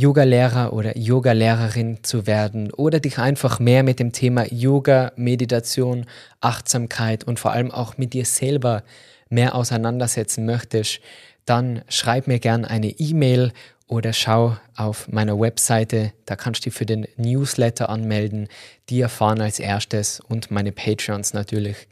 Yoga-Lehrer 0.00 0.72
oder 0.72 0.96
Yoga-Lehrerin 0.96 2.04
zu 2.04 2.28
werden 2.28 2.70
oder 2.72 3.00
dich 3.00 3.18
einfach 3.18 3.58
mehr 3.58 3.82
mit 3.82 3.98
dem 3.98 4.12
Thema 4.12 4.46
Yoga, 4.52 5.10
Meditation, 5.16 6.06
Achtsamkeit 6.40 7.24
und 7.24 7.40
vor 7.40 7.50
allem 7.50 7.72
auch 7.72 7.98
mit 7.98 8.12
dir 8.12 8.24
selber 8.24 8.84
mehr 9.28 9.56
auseinandersetzen 9.56 10.46
möchtest, 10.46 11.00
dann 11.46 11.82
schreib 11.88 12.28
mir 12.28 12.38
gern 12.38 12.64
eine 12.64 12.90
E-Mail 12.90 13.52
oder 13.88 14.12
schau 14.12 14.56
auf 14.76 15.08
meiner 15.08 15.40
Webseite, 15.40 16.12
da 16.26 16.36
kannst 16.36 16.60
du 16.60 16.70
dich 16.70 16.78
für 16.78 16.86
den 16.86 17.08
Newsletter 17.16 17.88
anmelden. 17.88 18.46
Die 18.90 19.00
erfahren 19.00 19.40
als 19.40 19.58
erstes 19.58 20.20
und 20.20 20.52
meine 20.52 20.70
Patreons 20.70 21.34
natürlich, 21.34 21.88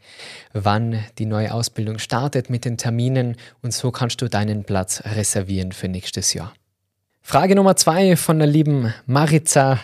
wann 0.53 1.03
die 1.17 1.25
neue 1.25 1.53
Ausbildung 1.53 1.99
startet 1.99 2.49
mit 2.49 2.63
den 2.63 2.77
Terminen 2.77 3.35
und 3.61 3.73
so 3.73 3.91
kannst 3.91 4.21
du 4.21 4.29
deinen 4.29 4.63
Platz 4.63 5.03
reservieren 5.03 5.73
für 5.73 5.89
nächstes 5.89 6.33
Jahr. 6.33 6.53
Frage 7.29 7.55
Nummer 7.55 7.75
zwei 7.75 8.15
von 8.15 8.39
der 8.39 8.47
lieben 8.47 8.93
Maritza. 9.05 9.81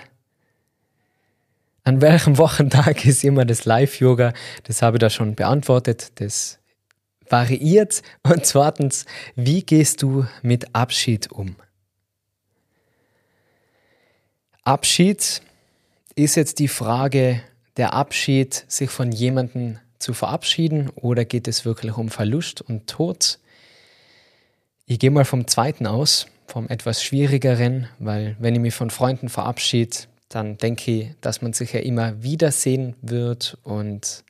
An 1.83 1.99
welchem 1.99 2.37
Wochentag 2.37 3.05
ist 3.05 3.25
immer 3.25 3.43
das 3.43 3.65
Live-Yoga? 3.65 4.31
Das 4.63 4.81
habe 4.81 4.95
ich 4.95 5.01
da 5.01 5.09
schon 5.09 5.35
beantwortet. 5.35 6.13
Das 6.21 6.59
variiert. 7.27 8.01
Und 8.23 8.45
zweitens, 8.45 9.05
wie 9.35 9.61
gehst 9.61 10.01
du 10.01 10.25
mit 10.41 10.73
Abschied 10.73 11.33
um? 11.33 11.57
Abschied 14.63 15.41
ist 16.15 16.35
jetzt 16.35 16.59
die 16.59 16.69
Frage, 16.69 17.43
der 17.75 17.91
Abschied, 17.91 18.63
sich 18.69 18.89
von 18.89 19.11
jemandem 19.11 19.79
zu 19.99 20.13
verabschieden 20.13 20.91
oder 20.95 21.25
geht 21.25 21.49
es 21.49 21.65
wirklich 21.65 21.97
um 21.97 22.07
Verlust 22.07 22.61
und 22.61 22.87
Tod? 22.87 23.37
Ich 24.85 24.97
gehe 24.97 25.11
mal 25.11 25.25
vom 25.25 25.45
zweiten 25.45 25.87
aus, 25.87 26.27
vom 26.47 26.67
etwas 26.69 27.03
schwierigeren, 27.03 27.87
weil 27.99 28.35
wenn 28.39 28.55
ich 28.55 28.61
mich 28.61 28.73
von 28.73 28.89
Freunden 28.89 29.29
verabschiede, 29.29 29.97
dann 30.29 30.57
denke 30.57 30.91
ich, 30.91 31.09
dass 31.21 31.41
man 31.41 31.53
sich 31.53 31.73
ja 31.73 31.79
immer 31.79 32.23
wiedersehen 32.23 32.95
wird 33.01 33.57
und 33.63 34.23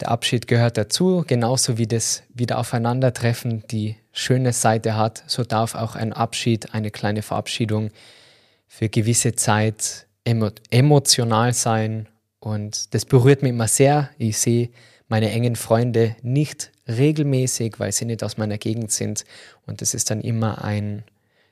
der 0.00 0.10
Abschied 0.10 0.46
gehört 0.46 0.76
dazu, 0.76 1.24
genauso 1.26 1.78
wie 1.78 1.86
das 1.86 2.22
Wiederaufeinandertreffen 2.34 3.64
die 3.70 3.96
schöne 4.12 4.52
Seite 4.52 4.96
hat, 4.96 5.24
so 5.26 5.42
darf 5.42 5.74
auch 5.74 5.96
ein 5.96 6.12
Abschied, 6.12 6.74
eine 6.74 6.90
kleine 6.90 7.22
Verabschiedung 7.22 7.90
für 8.66 8.88
gewisse 8.88 9.34
Zeit 9.34 10.06
emo 10.24 10.50
emotional 10.70 11.54
sein. 11.54 12.08
Und 12.40 12.92
das 12.94 13.06
berührt 13.06 13.42
mich 13.42 13.50
immer 13.50 13.68
sehr. 13.68 14.10
Ich 14.18 14.38
sehe 14.38 14.70
meine 15.08 15.30
engen 15.30 15.56
Freunde 15.56 16.16
nicht 16.22 16.72
regelmäßig, 16.88 17.78
weil 17.78 17.92
sie 17.92 18.04
nicht 18.04 18.22
aus 18.22 18.36
meiner 18.36 18.58
Gegend 18.58 18.92
sind. 18.92 19.24
Und 19.66 19.80
das 19.80 19.94
ist 19.94 20.10
dann 20.10 20.20
immer 20.20 20.64
ein 20.64 21.04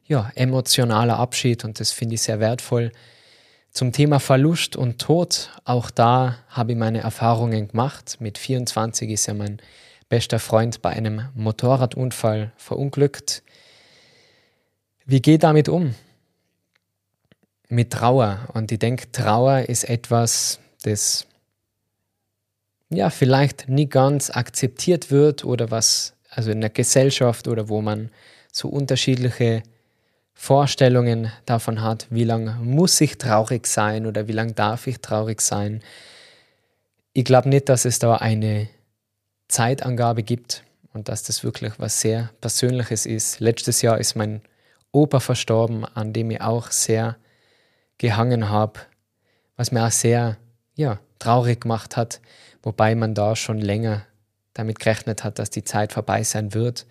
ja, 0.06 0.30
emotionaler 0.34 1.18
Abschied 1.18 1.64
und 1.64 1.80
das 1.80 1.90
finde 1.90 2.14
ich 2.14 2.22
sehr 2.22 2.40
wertvoll. 2.40 2.92
Zum 3.72 3.90
Thema 3.90 4.20
Verlust 4.20 4.76
und 4.76 5.00
Tod, 5.00 5.50
auch 5.64 5.90
da 5.90 6.38
habe 6.48 6.72
ich 6.72 6.78
meine 6.78 7.00
Erfahrungen 7.00 7.68
gemacht. 7.68 8.18
Mit 8.20 8.38
24 8.38 9.10
ist 9.10 9.26
ja 9.26 9.34
mein 9.34 9.58
bester 10.08 10.38
Freund 10.38 10.80
bei 10.80 10.90
einem 10.90 11.28
Motorradunfall 11.34 12.52
verunglückt. 12.56 13.42
Wie 15.06 15.20
geht 15.20 15.42
damit 15.42 15.68
um? 15.68 15.94
Mit 17.68 17.92
Trauer. 17.92 18.48
Und 18.52 18.70
ich 18.70 18.78
denke, 18.78 19.10
Trauer 19.10 19.62
ist 19.62 19.84
etwas, 19.84 20.60
das 20.82 21.26
ja 22.96 23.10
vielleicht 23.10 23.68
nie 23.68 23.88
ganz 23.88 24.30
akzeptiert 24.30 25.10
wird 25.10 25.44
oder 25.44 25.70
was, 25.70 26.14
also 26.30 26.50
in 26.50 26.60
der 26.60 26.70
Gesellschaft 26.70 27.48
oder 27.48 27.68
wo 27.68 27.80
man 27.80 28.10
so 28.52 28.68
unterschiedliche 28.68 29.62
Vorstellungen 30.34 31.30
davon 31.46 31.82
hat, 31.82 32.06
wie 32.10 32.24
lange 32.24 32.52
muss 32.62 33.00
ich 33.00 33.18
traurig 33.18 33.66
sein 33.66 34.06
oder 34.06 34.26
wie 34.28 34.32
lange 34.32 34.52
darf 34.52 34.86
ich 34.86 35.00
traurig 35.00 35.40
sein. 35.40 35.82
Ich 37.12 37.24
glaube 37.24 37.48
nicht, 37.48 37.68
dass 37.68 37.84
es 37.84 38.00
da 38.00 38.16
eine 38.16 38.68
Zeitangabe 39.48 40.22
gibt 40.22 40.64
und 40.92 41.08
dass 41.08 41.22
das 41.22 41.44
wirklich 41.44 41.74
was 41.78 42.00
sehr 42.00 42.30
Persönliches 42.40 43.06
ist. 43.06 43.40
Letztes 43.40 43.82
Jahr 43.82 43.98
ist 43.98 44.16
mein 44.16 44.42
Opa 44.90 45.20
verstorben, 45.20 45.84
an 45.84 46.12
dem 46.12 46.30
ich 46.30 46.40
auch 46.40 46.70
sehr 46.70 47.16
gehangen 47.98 48.48
habe, 48.48 48.80
was 49.56 49.70
mir 49.70 49.84
auch 49.86 49.90
sehr 49.90 50.36
ja, 50.74 50.98
traurig 51.18 51.60
gemacht 51.62 51.96
hat, 51.96 52.20
wobei 52.64 52.94
man 52.94 53.14
da 53.14 53.36
schon 53.36 53.58
länger 53.58 54.04
damit 54.54 54.78
gerechnet 54.78 55.22
hat, 55.22 55.38
dass 55.38 55.50
die 55.50 55.64
Zeit 55.64 55.92
vorbei 55.92 56.22
sein 56.24 56.54
wird. 56.54 56.86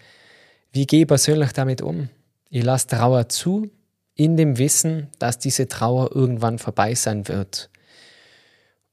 Wie 0.71 0.85
gehe 0.85 1.01
ich 1.01 1.07
persönlich 1.07 1.51
damit 1.51 1.81
um? 1.81 2.09
Ich 2.49 2.63
lasse 2.63 2.87
Trauer 2.87 3.29
zu, 3.29 3.69
in 4.15 4.37
dem 4.37 4.57
Wissen, 4.57 5.07
dass 5.19 5.39
diese 5.39 5.67
Trauer 5.67 6.15
irgendwann 6.15 6.59
vorbei 6.59 6.93
sein 6.93 7.27
wird. 7.27 7.69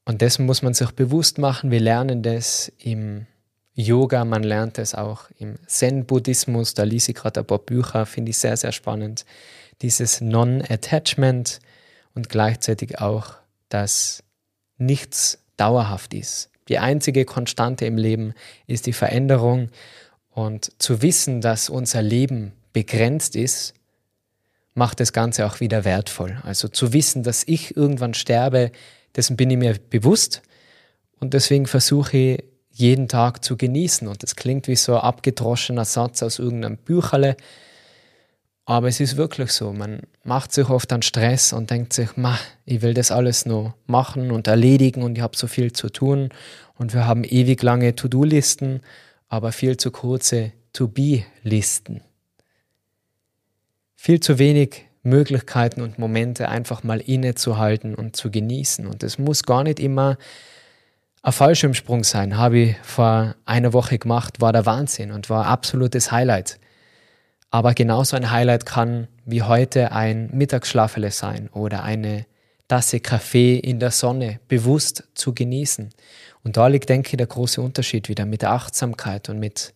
Und 0.05 0.23
dessen 0.23 0.47
muss 0.47 0.63
man 0.63 0.75
sich 0.75 0.91
bewusst 0.93 1.39
machen. 1.39 1.71
Wir 1.71 1.81
lernen 1.81 2.23
das 2.23 2.73
im 2.79 3.27
Yoga, 3.75 4.25
man 4.25 4.43
lernt 4.43 4.79
es 4.79 4.95
auch 4.95 5.31
im 5.39 5.57
Zen-Buddhismus. 5.67 6.75
Da 6.75 6.85
lese 6.85 7.13
ich 7.13 7.17
gerade 7.17 7.41
ein 7.41 7.47
paar 7.47 7.59
Bücher, 7.59 8.07
finde 8.07 8.31
ich 8.31 8.39
sehr, 8.39 8.57
sehr 8.57 8.73
spannend. 8.73 9.25
Dieses 9.83 10.21
Non-Attachment 10.21 11.61
und 12.15 12.29
gleichzeitig 12.29 12.99
auch, 12.99 13.35
dass 13.69 14.23
nichts 14.79 15.39
dauerhaft 15.57 16.15
ist. 16.15 16.51
Die 16.71 16.79
einzige 16.79 17.27
Konstante 17.27 17.85
im 17.85 17.99
Leben 17.99 18.33
ist 18.67 18.87
die 18.87 18.93
Veränderung. 18.95 19.69
Und 20.31 20.73
zu 20.79 21.03
wissen, 21.03 21.41
dass 21.41 21.69
unser 21.69 22.01
Leben 22.01 22.53
begrenzt 22.73 23.37
ist, 23.37 23.75
macht 24.75 25.01
das 25.01 25.13
Ganze 25.13 25.45
auch 25.45 25.61
wieder 25.61 25.85
wertvoll. 25.85 26.41
Also 26.45 26.69
zu 26.69 26.93
wissen, 26.93 27.25
dass 27.25 27.43
ich 27.47 27.77
irgendwann 27.77 28.15
sterbe, 28.15 28.71
dessen 29.17 29.37
bin 29.37 29.51
ich 29.51 29.59
mir 29.59 29.75
bewusst 29.91 30.43
und 31.19 31.35
deswegen 31.35 31.67
versuche 31.67 32.17
ich 32.17 32.45
jeden 32.71 33.09
Tag 33.09 33.45
zu 33.45 33.57
genießen. 33.57 34.07
Und 34.07 34.23
das 34.23 34.37
klingt 34.37 34.69
wie 34.69 34.77
so 34.77 34.95
ein 34.95 35.03
abgedroschener 35.03 35.85
Satz 35.85 36.23
aus 36.23 36.39
irgendeinem 36.39 36.79
Bücherle, 36.79 37.37
aber 38.71 38.89
es 38.89 39.01
ist 39.01 39.17
wirklich 39.17 39.53
so. 39.53 39.73
Man 39.73 40.01
macht 40.25 40.53
sich 40.53 40.69
oft 40.69 40.93
an 40.93 41.03
Stress 41.03 41.53
und 41.53 41.71
denkt 41.71 41.93
sich, 41.93 42.11
ich 42.65 42.83
will 42.83 42.95
das 42.95 43.11
alles 43.11 43.47
nur 43.47 43.75
machen 43.87 44.31
und 44.31 44.47
erledigen 44.47 45.03
und 45.03 45.17
ich 45.17 45.23
habe 45.23 45.37
so 45.37 45.47
viel 45.47 45.73
zu 45.73 45.91
tun. 45.91 46.31
Und 46.77 46.95
wir 46.95 47.07
haben 47.07 47.25
ewig 47.25 47.63
lange 47.63 47.95
To-Do-Listen, 47.95 48.81
aber 49.29 49.53
viel 49.53 49.77
zu 49.77 49.91
kurze 49.91 50.53
To-Be-Listen 50.73 52.03
viel 54.01 54.21
zu 54.21 54.39
wenig 54.39 54.87
Möglichkeiten 55.03 55.83
und 55.83 55.99
Momente 55.99 56.49
einfach 56.49 56.83
mal 56.83 57.03
innezuhalten 57.03 57.95
und 57.95 58.17
zu 58.17 58.31
genießen. 58.31 58.87
Und 58.87 59.03
es 59.03 59.19
muss 59.19 59.43
gar 59.43 59.63
nicht 59.63 59.79
immer 59.79 60.17
ein 61.21 61.33
Fallschirmsprung 61.33 62.03
sein. 62.03 62.39
Habe 62.39 62.59
ich 62.59 62.77
vor 62.83 63.35
einer 63.45 63.75
Woche 63.75 63.99
gemacht, 63.99 64.41
war 64.41 64.55
der 64.55 64.65
Wahnsinn 64.65 65.13
und 65.13 65.29
war 65.29 65.45
absolutes 65.45 66.11
Highlight. 66.11 66.59
Aber 67.51 67.75
genauso 67.75 68.17
ein 68.17 68.31
Highlight 68.31 68.65
kann 68.65 69.09
wie 69.25 69.43
heute 69.43 69.93
ein 69.93 70.31
Mittagsschlafele 70.33 71.11
sein 71.11 71.49
oder 71.49 71.83
eine 71.83 72.27
Tasse 72.69 73.01
Kaffee 73.01 73.59
in 73.59 73.81
der 73.81 73.91
Sonne 73.91 74.39
bewusst 74.47 75.09
zu 75.15 75.35
genießen. 75.35 75.91
Und 76.45 76.57
da 76.57 76.69
liegt, 76.69 76.89
denke 76.89 77.11
ich, 77.11 77.17
der 77.17 77.27
große 77.27 77.61
Unterschied 77.61 78.09
wieder 78.09 78.27
mit 78.27 78.43
der 78.43 78.53
Achtsamkeit 78.53 79.29
und 79.29 79.41
mit, 79.41 79.75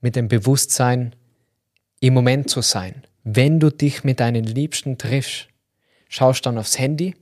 mit 0.00 0.16
dem 0.16 0.28
Bewusstsein, 0.28 1.14
im 2.00 2.14
Moment 2.14 2.48
zu 2.48 2.62
sein 2.62 3.04
wenn 3.24 3.60
du 3.60 3.70
dich 3.70 4.04
mit 4.04 4.20
deinen 4.20 4.44
Liebsten 4.44 4.98
triffst, 4.98 5.48
schaust 6.08 6.46
dann 6.46 6.58
aufs 6.58 6.78
Handy 6.78 7.14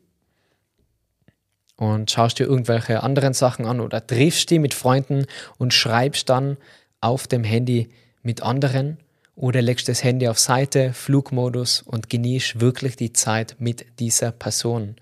und 1.76 2.10
schaust 2.10 2.38
dir 2.38 2.46
irgendwelche 2.46 3.02
anderen 3.02 3.34
Sachen 3.34 3.66
an 3.66 3.80
oder 3.80 4.06
triffst 4.06 4.50
dich 4.50 4.60
mit 4.60 4.74
Freunden 4.74 5.26
und 5.58 5.74
schreibst 5.74 6.28
dann 6.28 6.56
auf 7.00 7.26
dem 7.26 7.44
Handy 7.44 7.90
mit 8.22 8.42
anderen 8.42 8.98
oder 9.38 9.62
legst 9.62 9.88
das 9.88 10.02
Handy 10.02 10.26
auf 10.26 10.40
Seite, 10.40 10.92
Flugmodus 10.92 11.82
und 11.82 12.10
genießt 12.10 12.60
wirklich 12.60 12.96
die 12.96 13.12
Zeit 13.12 13.54
mit 13.60 13.86
dieser 14.00 14.32
Person. 14.32 14.96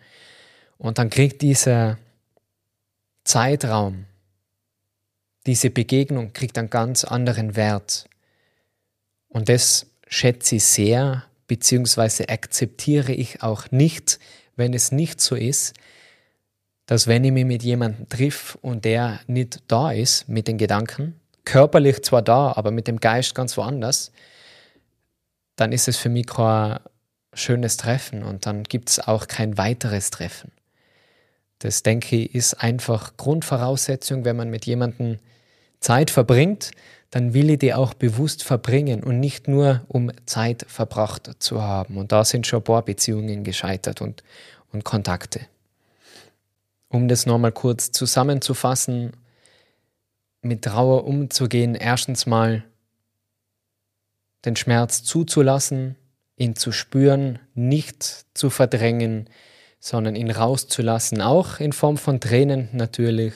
Und 0.77 0.99
dann 0.99 1.09
kriegt 1.09 1.41
dieser 1.41 1.97
Zeitraum, 3.25 4.05
diese 5.47 5.71
Begegnung 5.71 6.35
kriegt 6.35 6.59
einen 6.59 6.69
ganz 6.69 7.05
anderen 7.05 7.57
Wert. 7.57 8.11
Und 9.29 9.49
das 9.49 9.87
schätze 10.07 10.57
ich 10.57 10.65
sehr, 10.65 11.25
beziehungsweise 11.47 12.29
akzeptiere 12.29 13.13
ich 13.13 13.43
auch 13.43 13.71
nicht, 13.71 14.19
wenn 14.55 14.75
es 14.75 14.93
nicht 14.93 15.23
so 15.23 15.35
ist, 15.35 15.73
dass 16.85 17.07
wenn 17.07 17.25
ich 17.25 17.33
mich 17.33 17.47
mit 17.47 17.63
jemandem 17.63 18.07
triff 18.11 18.59
und 18.61 18.85
der 18.85 19.19
nicht 19.29 19.63
da 19.67 19.93
ist 19.93 20.29
mit 20.29 20.47
den 20.47 20.59
Gedanken, 20.59 21.19
körperlich 21.47 22.03
zwar 22.03 22.21
da, 22.21 22.53
aber 22.55 22.71
mit 22.71 22.87
dem 22.87 23.01
Geist 23.01 23.35
ganz 23.35 23.57
woanders, 23.57 24.13
dann 25.57 25.73
ist 25.73 25.89
es 25.89 25.97
für 25.97 26.11
mich 26.11 26.27
kein 26.27 26.79
schönes 27.33 27.79
Treffen 27.79 28.23
und 28.23 28.45
dann 28.45 28.65
gibt 28.65 28.91
es 28.91 28.99
auch 28.99 29.27
kein 29.27 29.57
weiteres 29.57 30.11
Treffen. 30.11 30.53
Das 31.61 31.83
denke 31.83 32.17
ich 32.17 32.35
ist 32.35 32.55
einfach 32.55 33.17
Grundvoraussetzung, 33.17 34.27
wenn 34.27 34.37
man 34.37 34.51
mit 34.51 34.67
jemandem 34.67 35.19
Zeit 35.81 36.11
verbringt, 36.11 36.73
dann 37.11 37.33
will 37.33 37.51
ich 37.51 37.59
die 37.59 37.73
auch 37.73 37.95
bewusst 37.95 38.43
verbringen 38.43 39.03
und 39.03 39.21
nicht 39.21 39.49
nur 39.49 39.83
um 39.89 40.11
Zeit 40.27 40.67
verbracht 40.69 41.31
zu 41.39 41.63
haben. 41.63 41.97
Und 41.97 42.13
da 42.13 42.25
sind 42.25 42.47
schon 42.47 42.61
ein 42.61 42.65
paar 42.65 42.83
Beziehungen 42.83 43.45
gescheitert 43.45 44.03
und, 44.03 44.23
und 44.73 44.85
Kontakte. 44.85 45.41
Um 46.89 47.09
das 47.09 47.27
nochmal 47.27 47.53
kurz 47.53 47.93
zusammenzufassen, 47.93 49.13
mit 50.47 50.63
Trauer 50.63 51.05
umzugehen, 51.05 51.75
erstens 51.75 52.27
mal 52.27 52.65
den 54.45 54.57
Schmerz 54.57 55.03
zuzulassen, 55.03 55.97
ihn 56.37 56.57
zu 56.57 56.73
spüren, 56.73 57.39
nicht 57.55 58.27
zu 58.35 58.51
verdrängen, 58.51 59.29
sondern 59.81 60.17
ihn 60.17 60.31
rauszulassen, 60.31 61.21
auch 61.21 61.61
in 61.61 61.73
Form 61.73 61.97
von 61.97 62.21
Tränen 62.21 62.69
natürlich. 62.73 63.35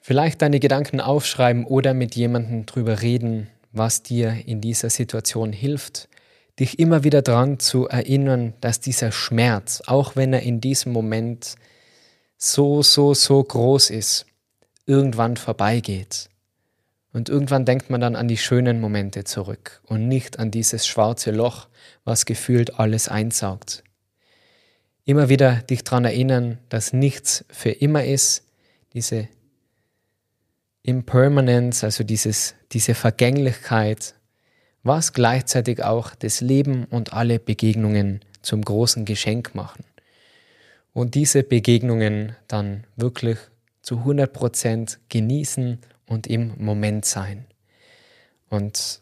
Vielleicht 0.00 0.42
deine 0.42 0.60
Gedanken 0.60 1.00
aufschreiben 1.00 1.64
oder 1.64 1.94
mit 1.94 2.14
jemandem 2.14 2.66
drüber 2.66 3.02
reden, 3.02 3.48
was 3.72 4.02
dir 4.02 4.46
in 4.46 4.60
dieser 4.60 4.90
Situation 4.90 5.52
hilft 5.52 6.08
dich 6.58 6.78
immer 6.78 7.04
wieder 7.04 7.22
daran 7.22 7.58
zu 7.58 7.86
erinnern, 7.88 8.54
dass 8.60 8.80
dieser 8.80 9.12
Schmerz, 9.12 9.82
auch 9.86 10.16
wenn 10.16 10.32
er 10.32 10.42
in 10.42 10.60
diesem 10.60 10.92
Moment 10.92 11.56
so, 12.38 12.82
so, 12.82 13.14
so 13.14 13.42
groß 13.42 13.90
ist, 13.90 14.26
irgendwann 14.86 15.36
vorbeigeht. 15.36 16.30
Und 17.12 17.28
irgendwann 17.28 17.64
denkt 17.64 17.90
man 17.90 18.00
dann 18.00 18.14
an 18.14 18.28
die 18.28 18.36
schönen 18.36 18.80
Momente 18.80 19.24
zurück 19.24 19.80
und 19.84 20.06
nicht 20.06 20.38
an 20.38 20.50
dieses 20.50 20.86
schwarze 20.86 21.30
Loch, 21.30 21.68
was 22.04 22.26
gefühlt 22.26 22.78
alles 22.78 23.08
einsaugt. 23.08 23.82
Immer 25.04 25.28
wieder 25.28 25.62
dich 25.62 25.82
daran 25.84 26.04
erinnern, 26.04 26.58
dass 26.68 26.92
nichts 26.92 27.44
für 27.48 27.70
immer 27.70 28.04
ist, 28.04 28.44
diese 28.92 29.28
Impermanence, 30.82 31.84
also 31.84 32.04
dieses, 32.04 32.54
diese 32.72 32.94
Vergänglichkeit, 32.94 34.14
was 34.82 35.12
gleichzeitig 35.12 35.82
auch 35.82 36.14
das 36.14 36.40
Leben 36.40 36.84
und 36.84 37.12
alle 37.12 37.38
Begegnungen 37.38 38.20
zum 38.42 38.62
großen 38.62 39.04
Geschenk 39.04 39.54
machen. 39.54 39.84
Und 40.92 41.14
diese 41.14 41.42
Begegnungen 41.42 42.36
dann 42.46 42.84
wirklich 42.96 43.38
zu 43.86 43.98
100% 44.00 44.98
genießen 45.08 45.78
und 46.06 46.26
im 46.26 46.54
Moment 46.58 47.04
sein. 47.04 47.46
Und 48.48 49.00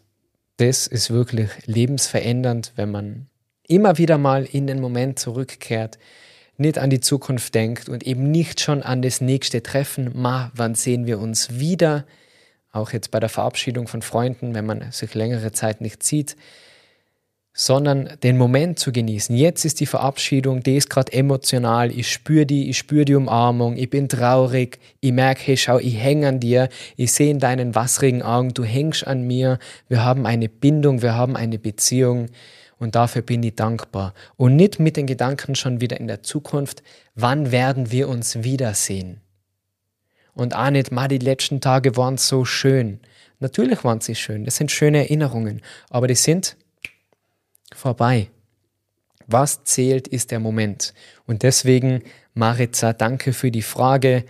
das 0.58 0.86
ist 0.86 1.10
wirklich 1.10 1.50
lebensverändernd, 1.64 2.74
wenn 2.76 2.90
man 2.90 3.26
immer 3.66 3.96
wieder 3.96 4.18
mal 4.18 4.44
in 4.44 4.66
den 4.66 4.82
Moment 4.82 5.18
zurückkehrt, 5.18 5.98
nicht 6.58 6.76
an 6.76 6.90
die 6.90 7.00
Zukunft 7.00 7.54
denkt 7.54 7.88
und 7.88 8.06
eben 8.06 8.30
nicht 8.30 8.60
schon 8.60 8.82
an 8.82 9.00
das 9.00 9.22
nächste 9.22 9.62
Treffen, 9.62 10.10
ma, 10.14 10.52
wann 10.54 10.74
sehen 10.74 11.06
wir 11.06 11.18
uns 11.18 11.58
wieder, 11.58 12.04
auch 12.70 12.92
jetzt 12.92 13.10
bei 13.10 13.20
der 13.20 13.30
Verabschiedung 13.30 13.88
von 13.88 14.02
Freunden, 14.02 14.54
wenn 14.54 14.66
man 14.66 14.92
sich 14.92 15.14
längere 15.14 15.52
Zeit 15.52 15.80
nicht 15.80 16.02
sieht, 16.02 16.36
sondern 17.56 18.10
den 18.24 18.36
Moment 18.36 18.80
zu 18.80 18.90
genießen. 18.90 19.36
Jetzt 19.36 19.64
ist 19.64 19.78
die 19.78 19.86
Verabschiedung, 19.86 20.64
die 20.64 20.76
ist 20.76 20.90
gerade 20.90 21.12
emotional, 21.12 21.92
ich 21.92 22.10
spüre 22.10 22.46
die, 22.46 22.68
ich 22.68 22.76
spüre 22.76 23.04
die 23.04 23.14
Umarmung, 23.14 23.76
ich 23.76 23.88
bin 23.88 24.08
traurig, 24.08 24.80
ich 25.00 25.12
merke, 25.12 25.40
hey, 25.44 25.56
schau, 25.56 25.78
ich 25.78 25.96
hänge 25.96 26.26
an 26.26 26.40
dir, 26.40 26.68
ich 26.96 27.12
sehe 27.12 27.30
in 27.30 27.38
deinen 27.38 27.76
wasserigen 27.76 28.22
Augen, 28.22 28.52
du 28.52 28.64
hängst 28.64 29.06
an 29.06 29.22
mir, 29.22 29.60
wir 29.88 30.04
haben 30.04 30.26
eine 30.26 30.48
Bindung, 30.48 31.00
wir 31.00 31.14
haben 31.14 31.36
eine 31.36 31.60
Beziehung 31.60 32.26
und 32.78 32.96
dafür 32.96 33.22
bin 33.22 33.44
ich 33.44 33.54
dankbar. 33.54 34.14
Und 34.36 34.56
nicht 34.56 34.80
mit 34.80 34.96
den 34.96 35.06
Gedanken 35.06 35.54
schon 35.54 35.80
wieder 35.80 36.00
in 36.00 36.08
der 36.08 36.24
Zukunft, 36.24 36.82
wann 37.14 37.52
werden 37.52 37.92
wir 37.92 38.08
uns 38.08 38.42
wiedersehen? 38.42 39.20
Und 40.32 40.56
auch 40.56 40.70
nicht, 40.70 40.90
mal 40.90 41.06
die 41.06 41.18
letzten 41.18 41.60
Tage 41.60 41.96
waren 41.96 42.18
so 42.18 42.44
schön. 42.44 42.98
Natürlich 43.38 43.84
waren 43.84 44.00
sie 44.00 44.16
schön, 44.16 44.44
das 44.44 44.56
sind 44.56 44.72
schöne 44.72 44.98
Erinnerungen, 44.98 45.62
aber 45.88 46.08
die 46.08 46.16
sind 46.16 46.56
vorbei. 47.74 48.30
Was 49.26 49.64
zählt, 49.64 50.08
ist 50.08 50.30
der 50.30 50.40
Moment. 50.40 50.94
Und 51.26 51.42
deswegen, 51.42 52.02
Maritza, 52.34 52.92
danke 52.92 53.32
für 53.32 53.50
die 53.50 53.62
Frage. 53.62 54.24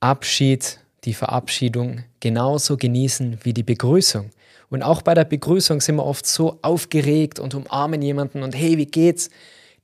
Abschied, 0.00 0.78
die 1.04 1.14
Verabschiedung 1.14 2.04
genauso 2.20 2.76
genießen 2.76 3.38
wie 3.42 3.52
die 3.52 3.62
Begrüßung. 3.62 4.30
Und 4.70 4.82
auch 4.82 5.02
bei 5.02 5.14
der 5.14 5.24
Begrüßung 5.24 5.80
sind 5.80 5.96
wir 5.96 6.04
oft 6.04 6.26
so 6.26 6.58
aufgeregt 6.62 7.38
und 7.38 7.54
umarmen 7.54 8.02
jemanden 8.02 8.42
und 8.42 8.54
hey, 8.54 8.78
wie 8.78 8.86
geht's? 8.86 9.30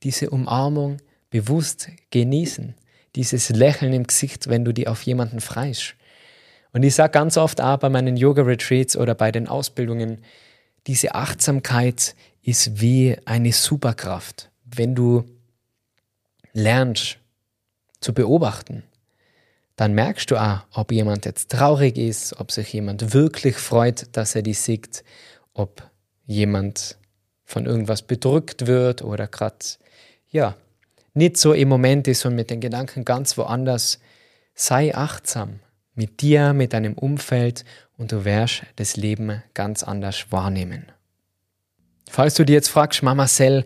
Diese 0.02 0.30
Umarmung 0.30 0.98
bewusst 1.30 1.88
genießen 2.10 2.74
dieses 3.16 3.48
Lächeln 3.50 3.92
im 3.92 4.06
Gesicht, 4.06 4.48
wenn 4.48 4.64
du 4.64 4.72
die 4.72 4.88
auf 4.88 5.02
jemanden 5.02 5.40
freist. 5.40 5.94
Und 6.72 6.84
ich 6.84 6.94
sage 6.94 7.12
ganz 7.12 7.36
oft 7.36 7.60
auch 7.60 7.78
bei 7.78 7.88
meinen 7.88 8.16
Yoga-Retreats 8.16 8.96
oder 8.96 9.14
bei 9.14 9.32
den 9.32 9.48
Ausbildungen, 9.48 10.18
diese 10.86 11.14
Achtsamkeit 11.14 12.14
ist 12.42 12.80
wie 12.80 13.16
eine 13.24 13.52
Superkraft. 13.52 14.50
Wenn 14.64 14.94
du 14.94 15.24
lernst 16.52 17.18
zu 18.00 18.14
beobachten, 18.14 18.82
dann 19.76 19.94
merkst 19.94 20.30
du 20.30 20.36
auch, 20.36 20.60
ob 20.72 20.92
jemand 20.92 21.24
jetzt 21.24 21.50
traurig 21.50 21.96
ist, 21.96 22.38
ob 22.38 22.52
sich 22.52 22.72
jemand 22.72 23.14
wirklich 23.14 23.56
freut, 23.56 24.08
dass 24.12 24.34
er 24.34 24.42
die 24.42 24.54
sieht, 24.54 25.04
ob 25.54 25.82
jemand 26.26 26.98
von 27.44 27.66
irgendwas 27.66 28.02
bedrückt 28.02 28.66
wird 28.66 29.02
oder 29.02 29.26
gerade, 29.26 29.56
ja, 30.28 30.56
nicht 31.14 31.36
so 31.36 31.52
im 31.52 31.68
Moment 31.68 32.06
ist 32.08 32.24
und 32.24 32.34
mit 32.34 32.50
den 32.50 32.60
Gedanken 32.60 33.04
ganz 33.04 33.36
woanders, 33.36 33.98
sei 34.54 34.94
achtsam 34.94 35.60
mit 35.94 36.20
dir, 36.20 36.52
mit 36.52 36.72
deinem 36.72 36.94
Umfeld 36.94 37.64
und 37.96 38.12
du 38.12 38.24
wirst 38.24 38.62
das 38.76 38.96
Leben 38.96 39.42
ganz 39.54 39.82
anders 39.82 40.30
wahrnehmen. 40.30 40.86
Falls 42.12 42.34
du 42.34 42.44
dir 42.44 42.54
jetzt 42.54 42.68
fragst, 42.68 43.04
Mama 43.04 43.28
Cell, 43.28 43.64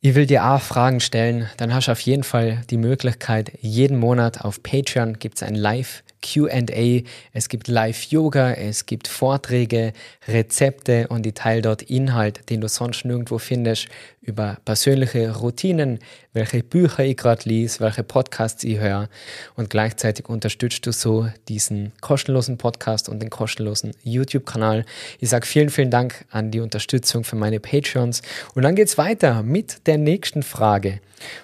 ich 0.00 0.14
will 0.14 0.24
dir 0.24 0.46
auch 0.46 0.62
Fragen 0.62 0.98
stellen, 1.00 1.50
dann 1.58 1.74
hast 1.74 1.88
du 1.88 1.92
auf 1.92 2.00
jeden 2.00 2.22
Fall 2.22 2.62
die 2.70 2.78
Möglichkeit, 2.78 3.52
jeden 3.60 3.98
Monat 3.98 4.40
auf 4.40 4.62
Patreon 4.62 5.18
gibt 5.18 5.36
es 5.36 5.42
ein 5.42 5.54
Live 5.54 6.02
QA, 6.26 7.02
es 7.32 7.48
gibt 7.48 7.68
Live-Yoga, 7.68 8.52
es 8.52 8.86
gibt 8.86 9.06
Vorträge, 9.06 9.92
Rezepte 10.26 11.06
und 11.08 11.26
ich 11.26 11.34
teile 11.34 11.62
dort 11.62 11.82
Inhalt, 11.82 12.50
den 12.50 12.60
du 12.60 12.68
sonst 12.68 13.04
nirgendwo 13.04 13.38
findest, 13.38 13.88
über 14.22 14.58
persönliche 14.64 15.36
Routinen, 15.36 16.00
welche 16.32 16.62
Bücher 16.64 17.04
ich 17.04 17.16
gerade 17.16 17.48
lese, 17.48 17.80
welche 17.80 18.02
Podcasts 18.02 18.64
ich 18.64 18.78
höre 18.78 19.08
und 19.54 19.70
gleichzeitig 19.70 20.28
unterstützt 20.28 20.84
du 20.86 20.92
so 20.92 21.28
diesen 21.48 21.92
kostenlosen 22.00 22.58
Podcast 22.58 23.08
und 23.08 23.20
den 23.20 23.30
kostenlosen 23.30 23.92
YouTube-Kanal. 24.02 24.84
Ich 25.20 25.30
sage 25.30 25.46
vielen, 25.46 25.70
vielen 25.70 25.90
Dank 25.90 26.24
an 26.30 26.50
die 26.50 26.60
Unterstützung 26.60 27.22
für 27.22 27.36
meine 27.36 27.60
Patreons 27.60 28.22
und 28.54 28.62
dann 28.62 28.74
geht 28.74 28.88
es 28.88 28.98
weiter 28.98 29.42
mit 29.44 29.86
der 29.86 29.98
nächsten 29.98 30.42
Frage 30.42 31.00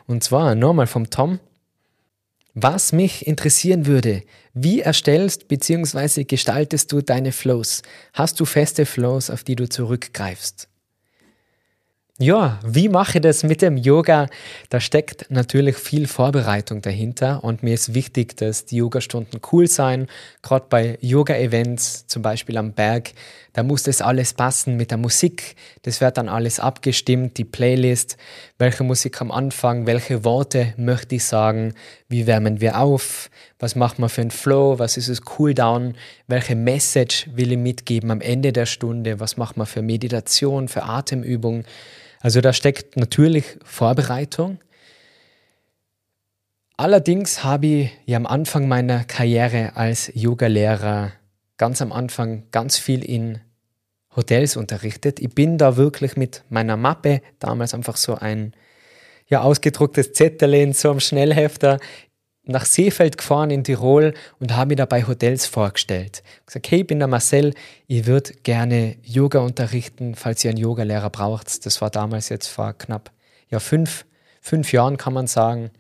und 0.07 0.25
zwar 0.25 0.55
nochmal 0.55 0.89
vom 0.89 1.09
Tom. 1.09 1.39
Was 2.55 2.93
mich 2.93 3.27
interessieren 3.27 3.87
würde, 3.87 4.25
wie 4.53 4.81
erstellst 4.81 5.49
bzw. 5.49 6.25
gestaltest 6.25 6.93
du 6.93 7.01
deine 7.01 7.33
Flows? 7.33 7.81
Hast 8.13 8.41
du 8.41 8.45
feste 8.45 8.85
Flows, 8.85 9.31
auf 9.31 9.43
die 9.43 9.57
du 9.57 9.67
zurückgreifst? 9.67 10.69
Ja, 12.19 12.61
wie 12.63 12.91
mache 12.91 13.19
ich 13.19 13.23
das 13.23 13.43
mit 13.43 13.63
dem 13.63 13.79
Yoga? 13.79 14.29
Da 14.69 14.81
steckt 14.81 15.31
natürlich 15.31 15.77
viel 15.77 16.07
Vorbereitung 16.07 16.83
dahinter 16.83 17.43
und 17.43 17.63
mir 17.63 17.73
ist 17.73 17.95
wichtig, 17.95 18.37
dass 18.37 18.67
die 18.67 18.77
Yogastunden 18.77 19.41
cool 19.51 19.67
sein. 19.67 20.07
Gerade 20.43 20.67
bei 20.69 20.99
Yoga-Events, 21.01 22.07
zum 22.07 22.23
Beispiel 22.23 22.59
am 22.59 22.75
Berg, 22.75 23.13
da 23.55 23.63
muss 23.63 23.83
das 23.83 24.03
alles 24.03 24.35
passen 24.35 24.77
mit 24.77 24.91
der 24.91 24.99
Musik. 24.99 25.57
Das 25.83 26.01
wird 26.01 26.17
dann 26.17 26.29
alles 26.29 26.61
abgestimmt, 26.61 27.39
die 27.39 27.45
Playlist, 27.45 28.19
welche 28.57 28.85
Musik 28.85 29.21
am 29.21 29.33
Anfang, 29.33 29.87
welche 29.87 30.23
Worte 30.23 30.75
möchte 30.77 31.17
ich 31.17 31.25
sagen, 31.25 31.75
wie 32.13 32.27
wärmen 32.27 32.61
wir 32.61 32.79
auf, 32.79 33.31
was 33.59 33.75
macht 33.75 33.99
man 33.99 34.09
für 34.09 34.21
einen 34.21 34.31
Flow, 34.31 34.79
was 34.79 34.97
ist 34.97 35.09
es 35.09 35.23
Cooldown, 35.23 35.95
welche 36.29 36.55
Message 36.55 37.29
will 37.35 37.51
ich 37.51 37.59
mitgeben 37.59 38.11
am 38.11 38.21
Ende 38.21 38.53
der 38.53 38.67
Stunde, 38.67 39.19
was 39.19 39.37
macht 39.37 39.57
man 39.57 39.67
für 39.67 39.83
Meditation, 39.83 40.69
für 40.69 40.85
Atemübung. 40.85 41.65
Also 42.21 42.41
da 42.41 42.53
steckt 42.53 42.97
natürlich 42.97 43.59
Vorbereitung. 43.65 44.59
Allerdings 46.77 47.43
habe 47.43 47.67
ich 47.67 47.91
ja 48.07 48.17
am 48.17 48.27
Anfang 48.27 48.69
meiner 48.69 49.05
Karriere 49.05 49.77
als 49.77 50.11
Yogalehrer 50.15 51.13
ganz 51.57 51.83
am 51.83 51.93
Anfang 51.93 52.45
ganz 52.51 52.79
viel 52.79 53.05
in 53.05 53.41
Hotels 54.15 54.57
unterrichtet. 54.57 55.21
Ich 55.21 55.35
bin 55.35 55.59
da 55.59 55.77
wirklich 55.77 56.17
mit 56.17 56.45
meiner 56.51 56.77
Mappe, 56.77 57.23
damals 57.39 57.73
einfach 57.73 57.97
so 57.97 58.17
ein, 58.17 58.53
ja, 59.33 59.41
ausgedrucktes 59.41 60.13
Zettel 60.13 60.53
in 60.53 60.75
so 60.75 60.91
einem 60.91 61.01
Schnellhefter 61.01 61.79
nach 62.45 62.67
Seefeld 62.67 63.17
gefahren 63.17 63.51
in 63.51 63.65
Tirol 63.65 64.13
und 64.41 64.55
habe 64.55 64.69
mir 64.69 64.77
dabei 64.77 65.07
Hotels 65.07 65.47
vorgestellt. 65.47 66.23
Ich 66.41 66.47
gesagt, 66.47 66.71
hey, 66.71 66.81
ich 66.81 66.87
bin 66.87 66.99
der 66.99 67.09
Marcel, 67.09 67.55
ich 67.87 68.05
würde 68.05 68.35
gerne 68.43 68.97
Yoga 69.03 69.39
unterrichten, 69.39 70.17
falls 70.17 70.45
ihr 70.45 70.51
einen 70.51 70.59
Yogalehrer 70.59 71.09
braucht. 71.09 71.65
Das 71.65 71.81
war 71.81 71.89
damals 71.89 72.29
jetzt 72.29 72.49
vor 72.49 72.75
knapp 72.75 73.11
ja, 73.49 73.59
fünf, 73.59 74.05
fünf 74.43 74.71
Jahren, 74.71 74.99
kann 74.99 75.15
man 75.15 75.27
sagen. 75.27 75.71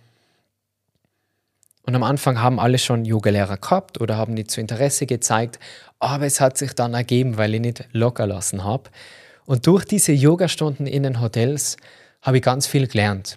Und 1.83 1.95
am 1.95 2.05
Anfang 2.05 2.41
haben 2.41 2.59
alle 2.59 2.79
schon 2.79 3.05
Yogalehrer 3.05 3.59
gehabt 3.59 4.01
oder 4.01 4.17
haben 4.17 4.33
nicht 4.33 4.51
zu 4.51 4.62
Interesse 4.62 5.05
gezeigt, 5.05 5.59
aber 5.99 6.25
es 6.25 6.41
hat 6.41 6.57
sich 6.57 6.73
dann 6.73 6.95
ergeben, 6.95 7.37
weil 7.37 7.55
ich 7.55 7.61
nicht 7.61 7.85
locker 7.93 8.27
lassen 8.27 8.65
habe. 8.65 8.88
Und 9.45 9.67
durch 9.67 9.85
diese 9.85 10.12
Yogastunden 10.12 10.87
in 10.87 11.03
den 11.03 11.21
Hotels 11.21 11.77
habe 12.23 12.38
ich 12.38 12.43
ganz 12.43 12.67
viel 12.67 12.87
gelernt. 12.87 13.37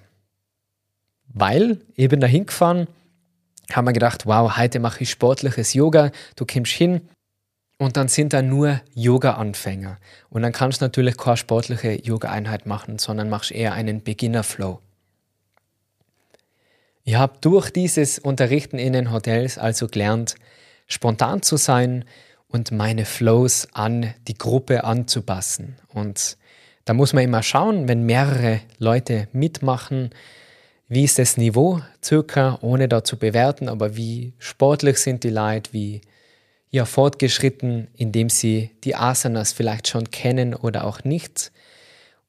Weil 1.35 1.81
ich 1.95 2.07
bin 2.07 2.21
da 2.21 2.27
hingefahren, 2.27 2.87
haben 3.71 3.85
wir 3.85 3.93
gedacht, 3.93 4.25
wow, 4.25 4.57
heute 4.57 4.79
mache 4.79 5.03
ich 5.03 5.11
sportliches 5.11 5.73
Yoga, 5.73 6.11
du 6.37 6.45
kommst 6.45 6.71
hin 6.71 7.01
und 7.77 7.97
dann 7.97 8.07
sind 8.07 8.31
da 8.31 8.41
nur 8.41 8.79
Yoga-Anfänger. 8.93 9.97
Und 10.29 10.43
dann 10.43 10.53
kannst 10.53 10.79
du 10.79 10.85
natürlich 10.85 11.17
keine 11.17 11.35
sportliche 11.35 12.01
Yoga-Einheit 12.01 12.65
machen, 12.65 12.99
sondern 12.99 13.29
machst 13.29 13.51
eher 13.51 13.73
einen 13.73 14.01
Beginner-Flow. 14.01 14.79
Ich 17.03 17.15
habe 17.15 17.37
durch 17.41 17.69
dieses 17.69 18.17
Unterrichten 18.17 18.77
in 18.77 18.93
den 18.93 19.11
Hotels 19.11 19.57
also 19.57 19.87
gelernt, 19.87 20.35
spontan 20.87 21.41
zu 21.41 21.57
sein 21.57 22.05
und 22.47 22.71
meine 22.71 23.03
Flows 23.03 23.67
an 23.73 24.13
die 24.29 24.37
Gruppe 24.37 24.85
anzupassen. 24.85 25.75
Und 25.89 26.37
da 26.85 26.93
muss 26.93 27.11
man 27.11 27.25
immer 27.25 27.43
schauen, 27.43 27.89
wenn 27.89 28.05
mehrere 28.05 28.61
Leute 28.77 29.27
mitmachen, 29.33 30.11
wie 30.87 31.03
ist 31.03 31.17
das 31.17 31.37
Niveau 31.37 31.81
circa, 32.03 32.59
ohne 32.61 32.87
da 32.87 33.03
zu 33.03 33.17
bewerten, 33.17 33.69
aber 33.69 33.95
wie 33.95 34.33
sportlich 34.37 34.97
sind 34.97 35.23
die 35.23 35.29
Leute, 35.29 35.73
wie 35.73 36.01
ja, 36.69 36.85
fortgeschritten, 36.85 37.87
indem 37.95 38.29
sie 38.29 38.71
die 38.83 38.95
Asanas 38.95 39.53
vielleicht 39.53 39.87
schon 39.87 40.11
kennen 40.11 40.53
oder 40.53 40.85
auch 40.85 41.03
nicht. 41.03 41.51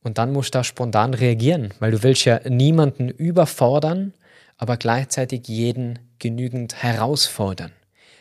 Und 0.03 0.19
dann 0.19 0.33
musst 0.33 0.55
du 0.55 0.59
da 0.59 0.65
spontan 0.65 1.15
reagieren, 1.15 1.75
weil 1.81 1.91
du 1.91 2.03
willst 2.03 2.25
ja 2.25 2.41
niemanden 2.49 3.09
überfordern, 3.09 4.15
aber 4.57 4.77
gleichzeitig 4.77 5.49
jeden 5.49 5.99
genügend 6.19 6.83
herausfordern. 6.83 7.73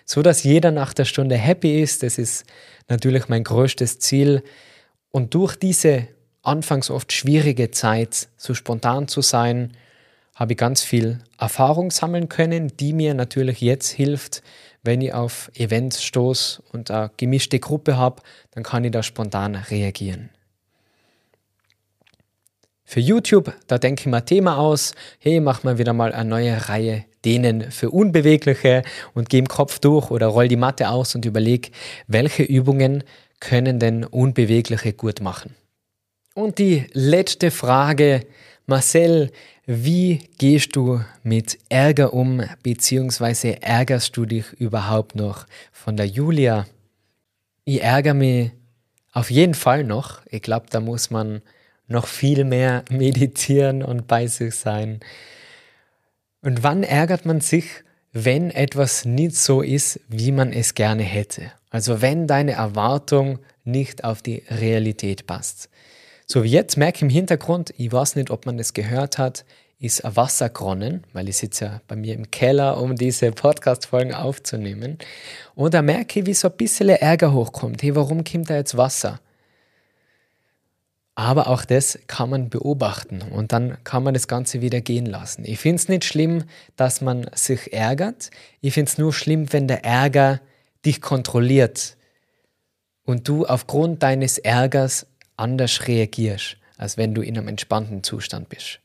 So 0.04 0.22
dass 0.22 0.44
jeder 0.44 0.72
nach 0.72 0.94
der 0.94 1.06
Stunde 1.06 1.36
happy 1.36 1.82
ist, 1.82 2.04
das 2.04 2.18
ist 2.18 2.46
natürlich 2.90 3.30
mein 3.30 3.44
größtes 3.44 4.00
Ziel. 4.00 4.44
Und 5.12 5.34
durch 5.34 5.56
diese 5.56 6.08
anfangs 6.42 6.90
oft 6.90 7.14
schwierige 7.14 7.72
Zeit 7.72 8.30
so 8.36 8.54
spontan 8.54 9.08
zu 9.08 9.22
sein, 9.22 9.72
habe 10.36 10.54
ich 10.54 10.58
ganz 10.58 10.84
viel 10.84 11.20
Erfahrung 11.40 11.92
sammeln 11.92 12.30
können, 12.30 12.76
die 12.78 12.94
mir 12.94 13.14
natürlich 13.14 13.62
jetzt 13.62 13.90
hilft, 13.90 14.44
wenn 14.84 15.02
ich 15.02 15.14
auf 15.14 15.50
Events 15.56 16.04
stoße 16.04 16.62
und 16.72 16.92
eine 16.92 17.10
gemischte 17.18 17.60
Gruppe 17.60 17.98
habe, 17.98 18.22
dann 18.52 18.64
kann 18.64 18.84
ich 18.84 18.92
da 18.92 19.02
spontan 19.02 19.56
reagieren. 19.56 20.30
Für 22.88 23.00
YouTube, 23.00 23.52
da 23.66 23.80
denke 23.80 24.02
ich 24.02 24.06
mir 24.06 24.18
ein 24.18 24.26
Thema 24.28 24.60
aus, 24.60 24.94
hey, 25.18 25.40
mach 25.40 25.64
mal 25.64 25.80
wieder 25.80 25.94
mal 25.94 26.14
eine 26.14 26.30
neue 26.30 26.70
Reihe 26.70 27.06
Dehnen 27.26 27.72
für 27.72 27.90
Unbewegliche 27.90 28.84
und 29.16 29.30
geh 29.30 29.40
im 29.40 29.48
Kopf 29.48 29.80
durch 29.80 30.12
oder 30.12 30.28
roll 30.28 30.48
die 30.48 30.56
Matte 30.56 30.90
aus 30.90 31.16
und 31.16 31.26
überleg, 31.26 31.72
welche 32.06 32.44
Übungen 32.44 33.04
können 33.40 33.80
denn 33.80 34.04
Unbewegliche 34.04 34.94
gut 34.94 35.22
machen. 35.22 35.56
Und 36.36 36.60
die 36.60 36.86
letzte 36.94 37.50
Frage, 37.50 38.28
Marcel, 38.68 39.32
wie 39.68 40.28
gehst 40.40 40.76
du 40.76 41.00
mit 41.22 41.60
Ärger 41.70 42.14
um, 42.14 42.42
beziehungsweise 42.64 43.62
ärgerst 43.62 44.18
du 44.18 44.26
dich 44.26 44.54
überhaupt 44.54 45.16
noch 45.16 45.46
von 45.72 45.96
der 45.96 46.08
Julia? 46.08 46.66
Ich 47.64 47.84
ärgere 47.84 48.16
mich 48.16 48.52
auf 49.12 49.30
jeden 49.30 49.54
Fall 49.54 49.84
noch. 49.84 50.22
Ich 50.32 50.42
glaube, 50.42 50.66
da 50.72 50.80
muss 50.80 51.12
man 51.12 51.44
noch 51.88 52.08
viel 52.08 52.44
mehr 52.44 52.84
meditieren 52.90 53.84
und 53.84 54.08
bei 54.08 54.26
sich 54.26 54.56
sein. 54.56 55.00
Und 56.42 56.64
wann 56.64 56.82
ärgert 56.82 57.26
man 57.26 57.42
sich, 57.42 57.66
wenn 58.14 58.50
etwas 58.50 59.06
nicht 59.06 59.36
so 59.36 59.62
ist, 59.62 60.00
wie 60.08 60.32
man 60.32 60.52
es 60.52 60.74
gerne 60.74 61.04
hätte? 61.04 61.52
Also 61.70 62.02
wenn 62.02 62.26
deine 62.26 62.54
Erwartung 62.54 63.40
nicht 63.64 64.04
auf 64.04 64.24
die 64.24 64.42
Realität 64.50 65.28
passt. 65.28 65.70
So 66.28 66.44
wie 66.44 66.50
jetzt 66.50 66.76
merke 66.76 66.98
ich 66.98 67.02
im 67.04 67.10
Hintergrund, 67.10 67.74
ich 67.78 67.92
weiß 67.92 68.16
nicht, 68.16 68.32
ob 68.32 68.46
man 68.48 68.58
das 68.58 68.74
gehört 68.74 69.20
hat, 69.20 69.46
ist 69.80 70.04
ein 70.04 70.16
Wasserkronnen, 70.16 71.04
weil 71.14 71.30
ich 71.30 71.38
sitze 71.38 71.66
ja 71.66 71.82
bei 71.88 71.96
mir 71.96 72.16
im 72.16 72.32
Keller, 72.32 72.82
um 72.82 72.96
diese 72.96 73.32
Podcast-Folgen 73.32 74.14
aufzunehmen. 74.14 74.98
Und 75.54 75.76
da 75.76 75.84
merke 75.84 76.22
ich, 76.22 76.26
wie 76.26 76.34
so 76.34 76.48
ein 76.48 76.58
bisschen 76.58 76.90
Ärger 76.90 77.32
hochkommt. 77.32 77.84
Hey, 77.84 77.96
warum 77.96 78.24
kommt 78.24 78.50
da 78.50 78.56
jetzt 78.56 78.76
Wasser? 78.76 79.20
Aber 81.14 81.48
auch 81.48 81.64
das 81.64 82.00
kann 82.08 82.30
man 82.30 82.50
beobachten 82.50 83.22
und 83.22 83.54
dann 83.54 83.78
kann 83.84 84.04
man 84.04 84.14
das 84.14 84.28
Ganze 84.28 84.62
wieder 84.62 84.82
gehen 84.82 85.06
lassen. 85.06 85.46
Ich 85.46 85.60
finde 85.60 85.76
es 85.76 85.88
nicht 85.88 86.04
schlimm, 86.04 86.44
dass 86.76 87.00
man 87.00 87.30
sich 87.34 87.72
ärgert. 87.72 88.32
Ich 88.60 88.74
finde 88.74 88.90
es 88.90 88.98
nur 88.98 89.14
schlimm, 89.14 89.54
wenn 89.54 89.68
der 89.68 89.86
Ärger 89.86 90.42
dich 90.86 91.02
kontrolliert 91.02 91.96
und 93.06 93.28
du 93.30 93.46
aufgrund 93.46 94.04
deines 94.04 94.40
Ärgers 94.40 95.08
anders 95.38 95.88
reagierst, 95.88 96.58
als 96.78 96.98
wenn 96.98 97.14
du 97.14 97.22
in 97.22 97.38
einem 97.38 97.48
entspannten 97.48 98.04
Zustand 98.04 98.50
bist. 98.50 98.80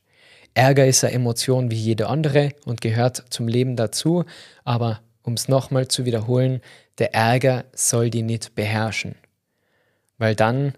Ärger 0.53 0.85
ist 0.85 1.03
eine 1.03 1.13
Emotion 1.13 1.71
wie 1.71 1.75
jede 1.75 2.07
andere 2.07 2.53
und 2.65 2.81
gehört 2.81 3.23
zum 3.29 3.47
Leben 3.47 3.75
dazu, 3.75 4.25
aber 4.63 5.01
um 5.23 5.33
es 5.33 5.47
nochmal 5.47 5.87
zu 5.87 6.05
wiederholen, 6.05 6.61
der 6.97 7.13
Ärger 7.13 7.65
soll 7.73 8.09
die 8.09 8.21
nicht 8.21 8.55
beherrschen. 8.55 9.15
Weil 10.17 10.35
dann 10.35 10.73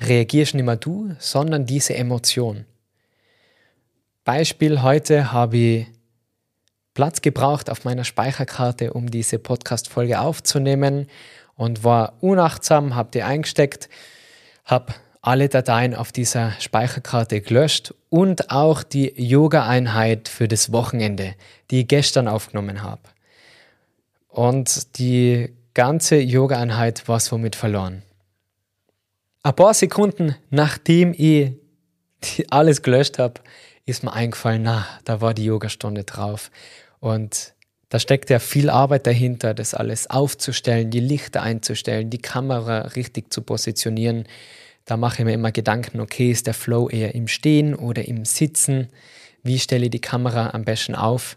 reagierst 0.00 0.54
nicht 0.54 0.64
mehr 0.64 0.76
du, 0.76 1.14
sondern 1.18 1.66
diese 1.66 1.94
Emotion. 1.94 2.64
Beispiel 4.24 4.82
heute 4.82 5.32
habe 5.32 5.56
ich 5.56 5.86
Platz 6.94 7.22
gebraucht 7.22 7.70
auf 7.70 7.84
meiner 7.84 8.04
Speicherkarte, 8.04 8.92
um 8.92 9.10
diese 9.10 9.38
Podcast-Folge 9.38 10.20
aufzunehmen 10.20 11.06
und 11.54 11.84
war 11.84 12.14
unachtsam, 12.20 12.94
habe 12.94 13.10
die 13.12 13.22
eingesteckt, 13.22 13.88
habe 14.72 14.94
alle 15.20 15.48
Dateien 15.48 15.94
auf 15.94 16.10
dieser 16.10 16.52
Speicherkarte 16.58 17.42
gelöscht 17.42 17.94
und 18.08 18.50
auch 18.50 18.82
die 18.82 19.12
Yoga-Einheit 19.14 20.28
für 20.28 20.48
das 20.48 20.72
Wochenende, 20.72 21.36
die 21.70 21.82
ich 21.82 21.88
gestern 21.88 22.26
aufgenommen 22.26 22.82
habe. 22.82 23.02
Und 24.28 24.98
die 24.98 25.52
ganze 25.74 26.16
Yoga-Einheit 26.16 27.06
war 27.06 27.20
somit 27.20 27.54
verloren. 27.54 28.02
Ein 29.44 29.54
paar 29.54 29.74
Sekunden 29.74 30.36
nachdem 30.50 31.14
ich 31.16 31.52
alles 32.50 32.82
gelöscht 32.82 33.18
habe, 33.18 33.40
ist 33.84 34.02
mir 34.02 34.12
eingefallen, 34.12 34.62
na, 34.62 34.86
da 35.04 35.20
war 35.20 35.34
die 35.34 35.44
Yogastunde 35.44 36.04
drauf. 36.04 36.50
Und 36.98 37.52
da 37.90 37.98
steckt 37.98 38.30
ja 38.30 38.38
viel 38.38 38.70
Arbeit 38.70 39.06
dahinter, 39.06 39.52
das 39.52 39.74
alles 39.74 40.08
aufzustellen, 40.08 40.90
die 40.90 41.00
Lichter 41.00 41.42
einzustellen, 41.42 42.08
die 42.08 42.22
Kamera 42.22 42.86
richtig 42.96 43.32
zu 43.32 43.42
positionieren. 43.42 44.24
Da 44.84 44.96
mache 44.96 45.18
ich 45.18 45.24
mir 45.24 45.34
immer 45.34 45.52
Gedanken, 45.52 46.00
okay, 46.00 46.30
ist 46.30 46.46
der 46.46 46.54
Flow 46.54 46.88
eher 46.88 47.14
im 47.14 47.28
Stehen 47.28 47.74
oder 47.74 48.06
im 48.06 48.24
Sitzen? 48.24 48.88
Wie 49.42 49.58
stelle 49.58 49.84
ich 49.84 49.90
die 49.90 50.00
Kamera 50.00 50.50
am 50.50 50.64
besten 50.64 50.94
auf? 50.94 51.36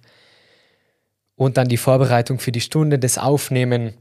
Und 1.36 1.58
dann 1.58 1.68
die 1.68 1.78
Vorbereitung 1.78 2.40
für 2.40 2.52
die 2.52 2.62
Stunde, 2.62 2.98
das 2.98 3.18
Aufnehmen. 3.18 3.94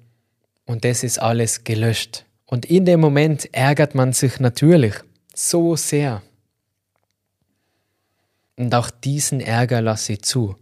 Und 0.66 0.85
das 0.85 1.02
ist 1.02 1.18
alles 1.18 1.64
gelöscht. 1.64 2.24
Und 2.46 2.66
in 2.66 2.85
dem 2.85 3.00
Moment 3.00 3.52
ärgert 3.52 3.94
man 3.94 4.12
sich 4.12 4.40
natürlich 4.40 4.94
so 5.35 5.76
sehr. 5.76 6.22
Und 8.57 8.74
auch 8.74 8.90
diesen 8.90 9.40
Ärger 9.40 9.83
lasse 9.83 10.14
ich 10.14 10.22
zu. 10.22 10.57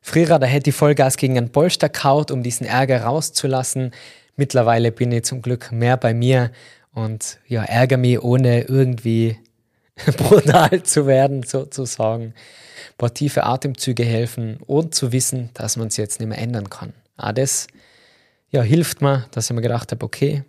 Früher, 0.00 0.38
da 0.38 0.46
hätte 0.46 0.70
ich 0.70 0.76
Vollgas 0.76 1.16
gegen 1.16 1.38
ein 1.38 1.52
Polster 1.52 1.88
kaut, 1.88 2.30
um 2.30 2.42
diesen 2.42 2.66
Ärger 2.66 3.02
rauszulassen. 3.02 3.92
Mittlerweile 4.34 4.90
bin 4.90 5.12
ich 5.12 5.24
zum 5.24 5.42
Glück 5.42 5.70
mehr 5.70 5.96
bei 5.96 6.14
mir 6.14 6.50
und 6.92 7.38
ja, 7.46 7.62
ärgere 7.64 7.98
mich, 7.98 8.22
ohne 8.22 8.62
irgendwie 8.62 9.38
brutal 10.16 10.82
zu 10.82 11.06
werden, 11.06 11.42
sozusagen. 11.42 12.24
Ein 12.24 12.96
paar 12.98 13.14
tiefe 13.14 13.44
Atemzüge 13.44 14.04
helfen 14.04 14.58
und 14.66 14.94
zu 14.94 15.12
wissen, 15.12 15.50
dass 15.54 15.76
man 15.76 15.88
es 15.88 15.96
jetzt 15.96 16.20
nicht 16.20 16.28
mehr 16.28 16.38
ändern 16.38 16.70
kann. 16.70 16.92
Ah, 17.16 17.32
das 17.32 17.66
ja, 18.50 18.62
hilft 18.62 19.00
mir, 19.00 19.26
dass 19.30 19.48
ich 19.48 19.54
mir 19.54 19.62
gedacht 19.62 19.92
habe, 19.92 20.04
okay, 20.04 20.44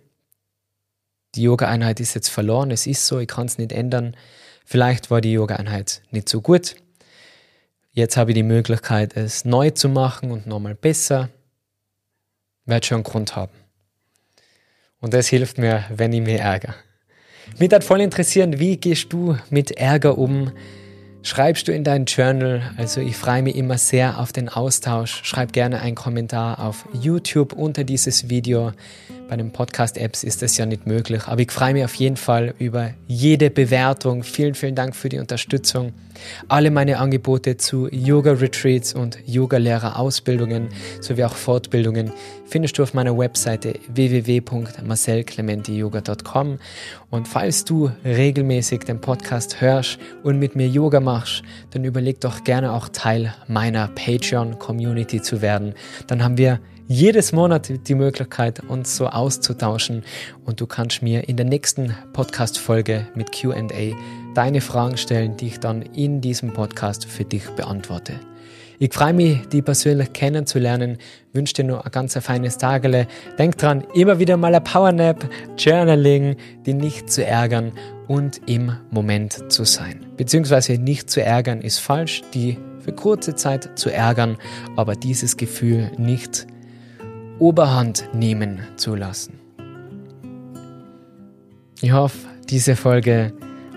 die 1.34 1.42
Yoga-Einheit 1.42 2.00
ist 2.00 2.14
jetzt 2.14 2.28
verloren, 2.28 2.70
es 2.70 2.86
ist 2.86 3.06
so, 3.06 3.18
ich 3.18 3.28
kann 3.28 3.46
es 3.46 3.58
nicht 3.58 3.72
ändern. 3.72 4.16
Vielleicht 4.64 5.10
war 5.10 5.20
die 5.20 5.32
Yoga-Einheit 5.32 6.02
nicht 6.10 6.28
so 6.28 6.40
gut. 6.40 6.76
Jetzt 7.92 8.16
habe 8.16 8.30
ich 8.30 8.34
die 8.34 8.42
Möglichkeit, 8.42 9.16
es 9.16 9.44
neu 9.44 9.70
zu 9.70 9.88
machen 9.88 10.30
und 10.30 10.46
nochmal 10.46 10.74
besser. 10.74 11.28
Wird 12.64 12.86
schon 12.86 12.96
einen 12.96 13.04
Grund 13.04 13.36
haben. 13.36 13.61
Und 15.02 15.12
das 15.12 15.28
hilft 15.28 15.58
mir, 15.58 15.84
wenn 15.94 16.12
ich 16.12 16.22
mich 16.22 16.40
ärgere. 16.40 16.74
Mich 17.58 17.70
hat 17.72 17.84
voll 17.84 18.00
interessieren, 18.00 18.58
wie 18.58 18.78
gehst 18.78 19.12
du 19.12 19.36
mit 19.50 19.72
Ärger 19.72 20.16
um? 20.16 20.52
Schreibst 21.22 21.68
du 21.68 21.72
in 21.72 21.84
dein 21.84 22.04
Journal. 22.04 22.62
Also 22.76 23.00
ich 23.00 23.16
freue 23.16 23.42
mich 23.42 23.56
immer 23.56 23.78
sehr 23.78 24.18
auf 24.18 24.32
den 24.32 24.48
Austausch. 24.48 25.20
Schreib 25.24 25.52
gerne 25.52 25.80
einen 25.80 25.94
Kommentar 25.94 26.60
auf 26.60 26.84
YouTube 26.92 27.52
unter 27.52 27.84
dieses 27.84 28.28
Video. 28.28 28.72
Bei 29.28 29.36
den 29.36 29.50
Podcast-Apps 29.50 30.24
ist 30.24 30.42
das 30.42 30.58
ja 30.58 30.66
nicht 30.66 30.86
möglich, 30.86 31.22
aber 31.26 31.40
ich 31.40 31.50
freue 31.50 31.72
mich 31.72 31.84
auf 31.84 31.94
jeden 31.94 32.18
Fall 32.18 32.54
über 32.58 32.90
jede 33.06 33.48
Bewertung. 33.48 34.24
Vielen, 34.24 34.54
vielen 34.54 34.74
Dank 34.74 34.94
für 34.94 35.08
die 35.08 35.18
Unterstützung. 35.18 35.94
Alle 36.48 36.70
meine 36.70 36.98
Angebote 36.98 37.56
zu 37.56 37.88
Yoga-Retreats 37.88 38.92
und 38.92 39.18
Yoga-Lehrer-Ausbildungen 39.26 40.68
sowie 41.00 41.24
auch 41.24 41.34
Fortbildungen 41.34 42.12
findest 42.44 42.78
du 42.78 42.82
auf 42.82 42.92
meiner 42.92 43.16
Webseite 43.16 43.72
www.marcelclementiyoga.com. 43.88 46.58
Und 47.08 47.26
falls 47.26 47.64
du 47.64 47.90
regelmäßig 48.04 48.80
den 48.80 49.00
Podcast 49.00 49.62
hörst 49.62 49.98
und 50.22 50.38
mit 50.38 50.56
mir 50.56 50.68
Yoga 50.68 51.00
machst, 51.00 51.11
dann 51.70 51.84
überleg 51.84 52.20
doch 52.20 52.44
gerne 52.44 52.72
auch 52.72 52.88
Teil 52.88 53.34
meiner 53.48 53.88
Patreon-Community 53.88 55.22
zu 55.22 55.42
werden. 55.42 55.74
Dann 56.06 56.22
haben 56.22 56.38
wir 56.38 56.60
jedes 56.88 57.32
Monat 57.32 57.72
die 57.88 57.94
Möglichkeit, 57.94 58.60
uns 58.68 58.96
so 58.96 59.06
auszutauschen 59.06 60.02
und 60.44 60.60
du 60.60 60.66
kannst 60.66 61.02
mir 61.02 61.28
in 61.28 61.36
der 61.36 61.46
nächsten 61.46 61.94
Podcast-Folge 62.12 63.06
mit 63.14 63.32
QA 63.32 63.62
deine 64.34 64.60
Fragen 64.60 64.96
stellen, 64.96 65.36
die 65.36 65.46
ich 65.48 65.60
dann 65.60 65.82
in 65.82 66.20
diesem 66.20 66.52
Podcast 66.52 67.06
für 67.06 67.24
dich 67.24 67.48
beantworte. 67.50 68.14
Ich 68.78 68.92
freue 68.92 69.12
mich, 69.12 69.46
die 69.52 69.62
persönlich 69.62 70.12
kennenzulernen, 70.12 70.98
wünsche 71.32 71.54
dir 71.54 71.64
noch 71.64 71.84
ein 71.84 71.92
ganz 71.92 72.18
feines 72.18 72.58
Tagele. 72.58 73.06
Denk 73.38 73.56
dran, 73.56 73.84
immer 73.94 74.18
wieder 74.18 74.36
mal 74.36 74.54
ein 74.54 74.64
Powernap, 74.64 75.24
Journaling, 75.56 76.36
die 76.66 76.74
nicht 76.74 77.08
zu 77.08 77.24
ärgern 77.24 77.70
und 78.12 78.42
im 78.46 78.76
Moment 78.90 79.50
zu 79.50 79.64
sein. 79.64 80.04
Beziehungsweise 80.18 80.74
nicht 80.74 81.08
zu 81.08 81.22
ärgern 81.22 81.62
ist 81.62 81.78
falsch, 81.78 82.20
die 82.34 82.58
für 82.80 82.92
kurze 82.92 83.34
Zeit 83.36 83.78
zu 83.78 83.88
ärgern, 83.90 84.36
aber 84.76 84.96
dieses 84.96 85.38
Gefühl 85.38 85.90
nicht 85.96 86.46
Oberhand 87.38 88.10
nehmen 88.12 88.60
zu 88.76 88.94
lassen. 88.94 89.40
Ich 91.80 91.92
hoffe, 91.92 92.18
diese 92.50 92.76
Folge 92.76 93.32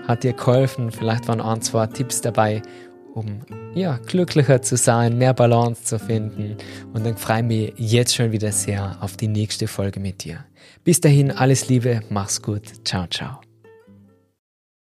hat 0.06 0.22
dir 0.22 0.34
geholfen. 0.34 0.92
Vielleicht 0.92 1.28
waren 1.28 1.40
ein, 1.40 1.62
zwei 1.62 1.86
Tipps 1.86 2.20
dabei, 2.20 2.60
um 3.14 3.40
ja, 3.74 3.98
glücklicher 4.06 4.60
zu 4.60 4.76
sein, 4.76 5.16
mehr 5.16 5.32
Balance 5.32 5.84
zu 5.84 5.98
finden. 5.98 6.58
Und 6.92 7.06
dann 7.06 7.16
freue 7.16 7.38
ich 7.38 7.44
mich 7.46 7.72
jetzt 7.78 8.14
schon 8.14 8.32
wieder 8.32 8.52
sehr 8.52 8.98
auf 9.00 9.16
die 9.16 9.28
nächste 9.28 9.66
Folge 9.66 9.98
mit 9.98 10.24
dir. 10.24 10.44
Bis 10.84 11.00
dahin, 11.00 11.30
alles 11.30 11.70
Liebe, 11.70 12.02
mach's 12.10 12.42
gut. 12.42 12.84
Ciao, 12.84 13.06
ciao. 13.06 13.45